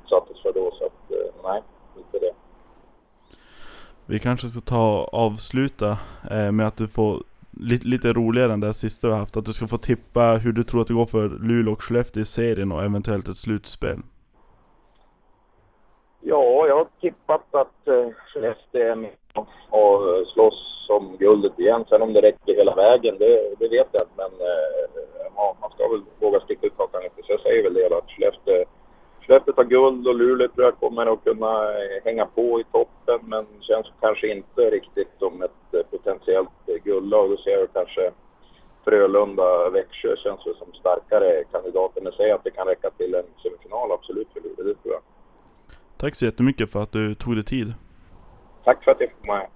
utsattes 0.07 0.41
för 0.41 0.53
då. 0.53 0.71
Så 0.71 0.85
att, 0.85 1.11
eh, 1.11 1.33
nej, 1.43 1.61
inte 1.97 2.19
det. 2.19 2.33
Vi 4.05 4.19
kanske 4.19 4.47
ska 4.47 4.61
ta 4.61 5.09
avsluta 5.11 5.97
eh, 6.31 6.51
med 6.51 6.67
att 6.67 6.77
du 6.77 6.87
får 6.87 7.23
lite, 7.51 7.87
lite 7.87 8.13
roligare 8.13 8.53
än 8.53 8.59
det 8.59 8.73
sista 8.73 9.07
vi 9.07 9.13
har 9.13 9.19
haft. 9.19 9.37
Att 9.37 9.45
du 9.45 9.53
ska 9.53 9.67
få 9.67 9.77
tippa 9.77 10.21
hur 10.21 10.51
du 10.51 10.63
tror 10.63 10.81
att 10.81 10.87
det 10.87 10.93
går 10.93 11.05
för 11.05 11.29
Luleå 11.29 11.73
och 11.73 11.83
Skellefteå 11.83 12.21
i 12.21 12.25
serien 12.25 12.71
och 12.71 12.83
eventuellt 12.83 13.27
ett 13.27 13.37
slutspel. 13.37 13.97
Ja, 16.21 16.67
jag 16.67 16.77
har 16.77 16.87
tippat 17.01 17.55
att 17.55 17.87
eh, 17.87 18.09
Skellefteå 18.27 18.81
är 18.81 18.95
med 18.95 19.11
och 19.69 20.27
slåss 20.33 20.87
om 20.89 21.17
guldet 21.17 21.59
igen. 21.59 21.85
Sen 21.89 22.01
om 22.01 22.13
det 22.13 22.21
räcker 22.21 22.55
hela 22.55 22.75
vägen, 22.75 23.15
det, 23.19 23.55
det 23.59 23.67
vet 23.67 23.87
jag 23.91 24.01
inte. 24.01 24.13
Men 24.15 24.31
eh, 24.31 25.16
ja, 25.37 25.55
man 25.61 25.71
ska 25.71 25.87
väl 25.87 26.01
våga 26.19 26.39
sticka 26.39 26.67
ut 26.67 26.77
hakan 26.77 27.03
lite. 27.03 27.21
Så 27.23 27.31
jag 27.31 27.41
säger 27.41 27.63
väl 27.63 27.73
det 27.73 27.89
då, 27.89 27.97
att 27.97 28.11
Skellefteå, 28.11 28.65
Skellefteå 29.21 29.53
tar 29.53 29.63
guld 29.63 30.07
och 30.07 30.15
Luleå 30.15 30.47
tror 30.47 30.65
jag 30.65 30.79
kommer 30.79 31.13
att 31.13 31.23
kunna 31.23 31.53
eh, 31.81 32.03
hänga 32.05 32.25
på 32.25 32.59
i 32.59 32.63
toppen. 32.63 33.19
Men 33.23 33.45
känns 33.61 33.87
kanske 34.01 34.27
inte 34.37 34.61
riktigt 34.61 35.11
som 35.19 35.41
ett 35.41 35.73
eh, 35.73 35.85
potentiellt 35.91 36.59
eh, 36.67 36.83
guldlag. 36.83 37.29
Då 37.29 37.37
ser 37.37 37.51
jag 37.51 37.73
kanske 37.73 38.11
Frölunda, 38.83 39.69
Växjö 39.69 40.15
känns 40.15 40.47
väl 40.47 40.55
som 40.55 40.73
starkare 40.73 41.43
kandidater. 41.51 42.01
Men 42.01 42.11
säger 42.11 42.35
att 42.35 42.43
det 42.43 42.51
kan 42.51 42.67
räcka 42.67 42.89
till 42.89 43.15
en 43.15 43.25
semifinal 43.43 43.91
absolut 43.91 44.27
för 44.33 44.41
Luleå, 44.41 44.63
det 44.67 44.81
tror 44.81 44.93
jag. 44.93 45.01
Tack 45.97 46.15
så 46.15 46.25
jättemycket 46.25 46.71
för 46.71 46.79
att 46.79 46.91
du 46.91 47.15
tog 47.15 47.35
dig 47.35 47.43
tid. 47.43 47.73
Tack 48.63 48.83
för 48.83 48.91
att 48.91 48.99
jag 48.99 49.09
fick 49.09 49.27
med. 49.27 49.47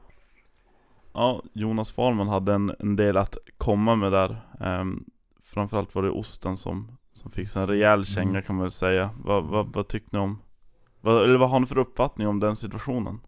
Ja, 1.13 1.41
Jonas 1.53 1.95
Fahlman 1.95 2.27
hade 2.27 2.53
en, 2.53 2.75
en 2.79 2.95
del 2.95 3.17
att 3.17 3.37
komma 3.57 3.95
med 3.95 4.11
där. 4.11 4.35
Um, 4.81 5.05
framförallt 5.53 5.95
var 5.95 6.03
det 6.03 6.09
osten 6.09 6.57
som, 6.57 6.97
som 7.13 7.31
fick 7.31 7.49
sig 7.49 7.61
en 7.61 7.67
rejäl 7.67 8.05
känga 8.05 8.29
mm. 8.29 8.41
kan 8.41 8.55
man 8.55 8.63
väl 8.63 8.71
säga. 8.71 9.09
Vad, 9.23 9.43
vad, 9.43 9.73
vad 9.73 9.87
tyckte 9.87 10.17
ni 10.17 10.23
om, 10.23 10.41
vad, 11.01 11.23
eller 11.23 11.37
vad 11.37 11.49
har 11.49 11.59
ni 11.59 11.65
för 11.65 11.77
uppfattning 11.77 12.27
om 12.27 12.39
den 12.39 12.55
situationen? 12.55 13.19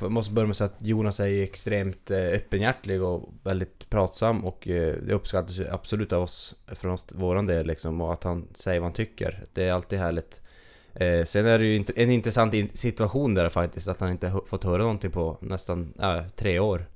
Jag 0.00 0.12
måste 0.12 0.32
börja 0.32 0.46
med 0.46 0.50
att 0.50 0.56
säga 0.56 0.70
att 0.76 0.86
Jonas 0.86 1.20
är 1.20 1.42
extremt 1.42 2.10
eh, 2.10 2.18
öppenhjärtig 2.18 3.02
och 3.02 3.28
väldigt 3.42 3.90
pratsam 3.90 4.44
och 4.44 4.68
eh, 4.68 4.96
det 5.02 5.14
uppskattas 5.14 5.60
absolut 5.70 6.12
av 6.12 6.22
oss 6.22 6.54
från 6.66 6.92
oss, 6.92 7.06
våran 7.12 7.46
del 7.46 7.66
liksom 7.66 8.00
och 8.00 8.12
att 8.12 8.24
han 8.24 8.48
säger 8.54 8.80
vad 8.80 8.86
han 8.86 8.94
tycker. 8.94 9.46
Det 9.52 9.64
är 9.64 9.72
alltid 9.72 9.98
härligt. 9.98 10.40
Eh, 10.94 11.24
sen 11.24 11.46
är 11.46 11.58
det 11.58 11.64
ju 11.64 11.84
en 11.96 12.10
intressant 12.10 12.78
situation 12.78 13.34
där 13.34 13.48
faktiskt, 13.48 13.88
att 13.88 14.00
han 14.00 14.10
inte 14.10 14.40
fått 14.46 14.64
höra 14.64 14.82
någonting 14.82 15.10
på 15.10 15.38
nästan 15.40 15.94
äh, 16.00 16.22
tre 16.36 16.58
år. 16.58 16.86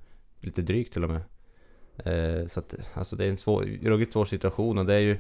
Lite 0.41 0.63
drygt 0.63 0.93
till 0.93 1.05
och 1.05 1.11
med. 1.11 1.23
Eh, 2.05 2.47
så 2.47 2.61
att, 2.61 2.75
alltså 2.95 3.17
det 3.17 3.25
är 3.25 3.29
en 3.29 3.37
svår, 3.37 3.63
ruggigt 3.83 4.13
svår 4.13 4.25
situation 4.25 4.79
och 4.79 4.87
det 4.87 4.95
är 4.95 5.01
ju... 5.01 5.19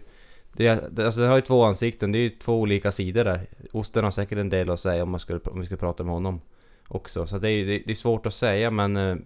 Det, 0.53 0.67
är, 0.67 1.05
alltså 1.05 1.21
det 1.21 1.27
har 1.27 1.37
ju 1.37 1.43
två 1.43 1.65
ansikten, 1.65 2.13
det 2.13 2.19
är 2.19 2.21
ju 2.21 2.31
två 2.31 2.61
olika 2.61 2.91
sidor 2.91 3.25
där. 3.25 3.47
Osten 3.73 4.05
har 4.05 4.11
säkert 4.11 4.39
en 4.39 4.49
del 4.49 4.71
att 4.71 4.81
säga 4.81 5.03
om, 5.03 5.11
man 5.11 5.21
skulle, 5.21 5.41
om 5.45 5.61
vi 5.61 5.67
skulle 5.67 5.79
prata 5.79 6.05
med 6.05 6.15
honom 6.15 6.41
också. 6.89 7.27
Så 7.27 7.39
det 7.39 7.51
är, 7.51 7.67
det, 7.67 7.83
det 7.87 7.93
är 7.93 7.95
svårt 7.95 8.27
att 8.27 8.35
säga 8.35 8.71
men... 8.71 8.97
Eh, 8.97 9.17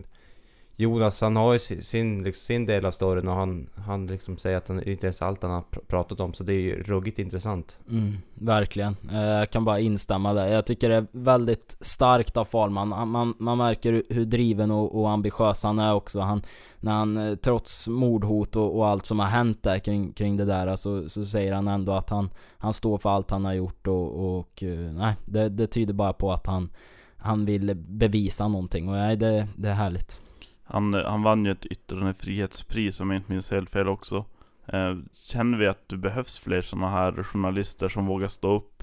Jonas 0.80 1.20
han 1.20 1.36
har 1.36 1.52
ju 1.52 1.58
sin, 1.58 2.22
liksom, 2.22 2.40
sin 2.40 2.66
del 2.66 2.84
av 2.86 2.90
storyn 2.90 3.28
och 3.28 3.34
han, 3.34 3.66
han 3.86 4.06
liksom 4.06 4.38
säger 4.38 4.56
att 4.56 4.68
han 4.68 4.82
inte 4.82 5.06
ens 5.06 5.22
allt 5.22 5.42
han 5.42 5.50
har 5.50 5.64
pratat 5.86 6.20
om 6.20 6.32
så 6.34 6.44
det 6.44 6.52
är 6.52 6.60
ju 6.60 6.82
ruggigt 6.82 7.18
intressant. 7.18 7.78
Mm, 7.90 8.16
verkligen. 8.34 8.96
Eh, 9.12 9.20
jag 9.20 9.50
kan 9.50 9.64
bara 9.64 9.80
instämma 9.80 10.32
där. 10.34 10.46
Jag 10.46 10.66
tycker 10.66 10.88
det 10.88 10.94
är 10.96 11.06
väldigt 11.12 11.76
starkt 11.80 12.36
av 12.36 12.44
Fahlman. 12.44 12.88
Man, 13.08 13.34
man 13.38 13.58
märker 13.58 14.02
hur- 14.08 14.24
driven 14.24 14.70
och, 14.70 15.00
och 15.00 15.10
ambitiös 15.10 15.64
han 15.64 15.78
är 15.78 15.94
också. 15.94 16.20
Han, 16.20 16.42
när 16.80 16.92
han, 16.92 17.16
eh, 17.16 17.34
trots 17.34 17.88
mordhot 17.88 18.56
och, 18.56 18.76
och 18.76 18.88
allt 18.88 19.06
som 19.06 19.18
har 19.18 19.26
hänt 19.26 19.62
där 19.62 19.78
kring, 19.78 20.12
kring 20.12 20.36
det 20.36 20.44
där, 20.44 20.76
så, 20.76 21.08
så 21.08 21.24
säger 21.24 21.52
han 21.52 21.68
ändå 21.68 21.92
att 21.92 22.10
han, 22.10 22.30
han 22.58 22.72
står 22.72 22.98
för 22.98 23.10
allt 23.10 23.30
han 23.30 23.44
har 23.44 23.52
gjort 23.52 23.86
och, 23.86 24.38
och 24.38 24.62
eh, 24.62 24.92
nej, 24.92 25.14
det, 25.24 25.48
det 25.48 25.66
tyder 25.66 25.94
bara 25.94 26.12
på 26.12 26.32
att 26.32 26.46
han, 26.46 26.70
han 27.16 27.44
vill 27.44 27.74
bevisa 27.74 28.48
någonting 28.48 28.88
och 28.88 28.94
nej, 28.94 29.16
det, 29.16 29.48
det 29.56 29.68
är 29.68 29.74
härligt. 29.74 30.20
Han, 30.70 30.94
han 30.94 31.22
vann 31.22 31.44
ju 31.44 31.50
ett 31.52 31.66
yttrandefrihetspris 31.66 33.00
om 33.00 33.10
jag 33.10 33.18
inte 33.18 33.32
minns 33.32 33.50
helt 33.50 33.70
fel 33.70 33.88
också. 33.88 34.24
Eh, 34.66 34.96
känner 35.24 35.58
vi 35.58 35.66
att 35.66 35.88
det 35.88 35.96
behövs 35.96 36.38
fler 36.38 36.62
sådana 36.62 36.88
här 36.88 37.22
journalister 37.22 37.88
som 37.88 38.06
vågar 38.06 38.28
stå 38.28 38.56
upp? 38.56 38.82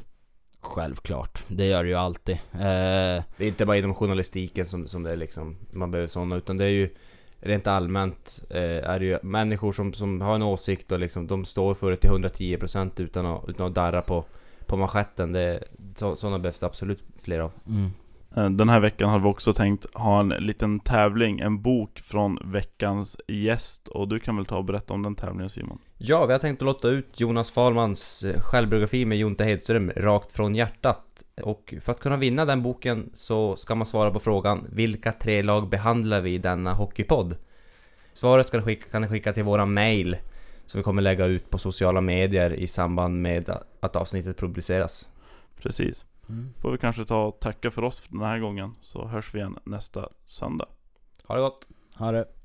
Självklart, 0.62 1.44
det 1.48 1.66
gör 1.66 1.84
det 1.84 1.90
ju 1.90 1.96
alltid. 1.96 2.36
Eh, 2.52 3.24
Det 3.38 3.40
är 3.40 3.48
inte 3.48 3.66
bara 3.66 3.78
inom 3.78 3.94
journalistiken 3.94 4.66
som, 4.66 4.88
som 4.88 5.04
det 5.04 5.12
är 5.12 5.16
liksom, 5.18 5.56
man 5.72 5.92
behöver 5.92 6.08
sådana 6.08 6.36
utan 6.36 6.58
det 6.58 6.66
är 6.66 6.70
ju 6.70 6.90
Rent 7.40 7.68
allmänt 7.68 8.44
eh, 8.50 8.90
är 8.90 9.00
det 9.00 9.06
ju 9.06 9.20
människor 9.24 9.72
som, 9.74 9.94
som 9.94 10.22
har 10.22 10.36
en 10.36 10.44
åsikt 10.44 10.92
och 10.92 11.00
liksom 11.00 11.28
de 11.28 11.46
står 11.46 11.74
för 11.74 11.92
det 11.92 11.98
till 11.98 12.10
110% 12.10 13.02
utan 13.02 13.26
att, 13.26 13.50
utan 13.50 13.68
att 13.68 13.76
darra 13.76 14.02
på, 14.02 14.26
på 14.66 14.78
manschetten. 14.78 15.32
Det, 15.32 15.64
så, 15.96 16.16
sådana 16.16 16.40
behövs 16.40 16.60
det 16.60 16.66
absolut 16.66 17.04
fler 17.22 17.40
av. 17.40 17.52
mm. 17.68 17.92
Eh, 18.36 18.50
Den 18.50 18.70
här 18.70 18.80
veckan 18.80 19.10
har 19.10 19.20
vi 19.20 19.26
också 19.26 19.54
tänkt 19.54 19.86
ha 19.94 20.20
en 20.20 20.30
liten 20.30 20.80
tävling, 20.80 21.40
en 21.40 21.62
bok 21.62 22.00
från 22.00 22.40
veckans 22.44 23.18
gäst. 23.28 23.88
Och 23.88 24.08
du 24.08 24.20
kan 24.20 24.36
väl 24.36 24.46
ta 24.46 24.58
och 24.58 24.66
berätta 24.66 24.94
om 24.94 25.04
den 25.04 25.16
tävlingen 25.16 25.50
Simon? 25.50 25.80
Ja, 25.98 26.26
vi 26.26 26.34
har 26.34 26.40
tänkt 26.40 26.62
att 26.62 26.66
låta 26.66 26.90
ut 26.90 27.20
Jonas 27.20 27.52
Fahlmans 27.52 28.24
eh, 28.24 28.42
självbiografi 28.42 29.06
med 29.06 29.18
Jonte 29.18 29.44
Hedström 29.44 29.92
rakt 29.96 30.32
från 30.32 30.56
hjärtat. 30.56 31.04
Och 31.44 31.74
för 31.82 31.92
att 31.92 32.00
kunna 32.00 32.18
vinna 32.18 32.46
den 32.46 32.64
boken 32.64 33.10
så 33.14 33.56
ska 33.56 33.76
man 33.76 33.88
svara 33.88 34.12
på 34.12 34.20
frågan 34.20 34.68
Vilka 34.72 35.12
tre 35.12 35.42
lag 35.42 35.70
behandlar 35.70 36.22
vi 36.22 36.34
i 36.34 36.38
denna 36.38 36.74
hockeypodd? 36.74 37.36
Svaret 38.14 38.48
ska 38.48 38.58
ni 38.58 38.64
skicka, 38.64 38.90
kan 38.90 39.02
ni 39.02 39.08
skicka 39.08 39.34
till 39.34 39.44
våra 39.44 39.66
mail 39.66 40.18
som 40.66 40.80
vi 40.80 40.84
kommer 40.84 41.02
lägga 41.02 41.26
ut 41.26 41.50
på 41.50 41.58
sociala 41.58 42.02
medier 42.02 42.54
i 42.54 42.68
samband 42.68 43.22
med 43.22 43.50
att 43.80 43.96
avsnittet 43.96 44.38
publiceras. 44.38 45.08
Precis. 45.62 46.06
Mm. 46.30 46.54
Får 46.62 46.72
vi 46.72 46.78
kanske 46.78 47.06
ta 47.06 47.26
och 47.26 47.40
tacka 47.40 47.72
för 47.72 47.84
oss 47.84 48.00
för 48.02 48.12
den 48.12 48.28
här 48.28 48.40
gången, 48.40 48.76
så 48.82 49.08
hörs 49.08 49.34
vi 49.36 49.40
igen 49.40 49.58
nästa 49.64 50.10
söndag. 50.26 50.68
Ha 51.24 51.36
det 51.36 51.42
gott! 51.42 51.68
Ha 51.96 52.12
det. 52.12 52.37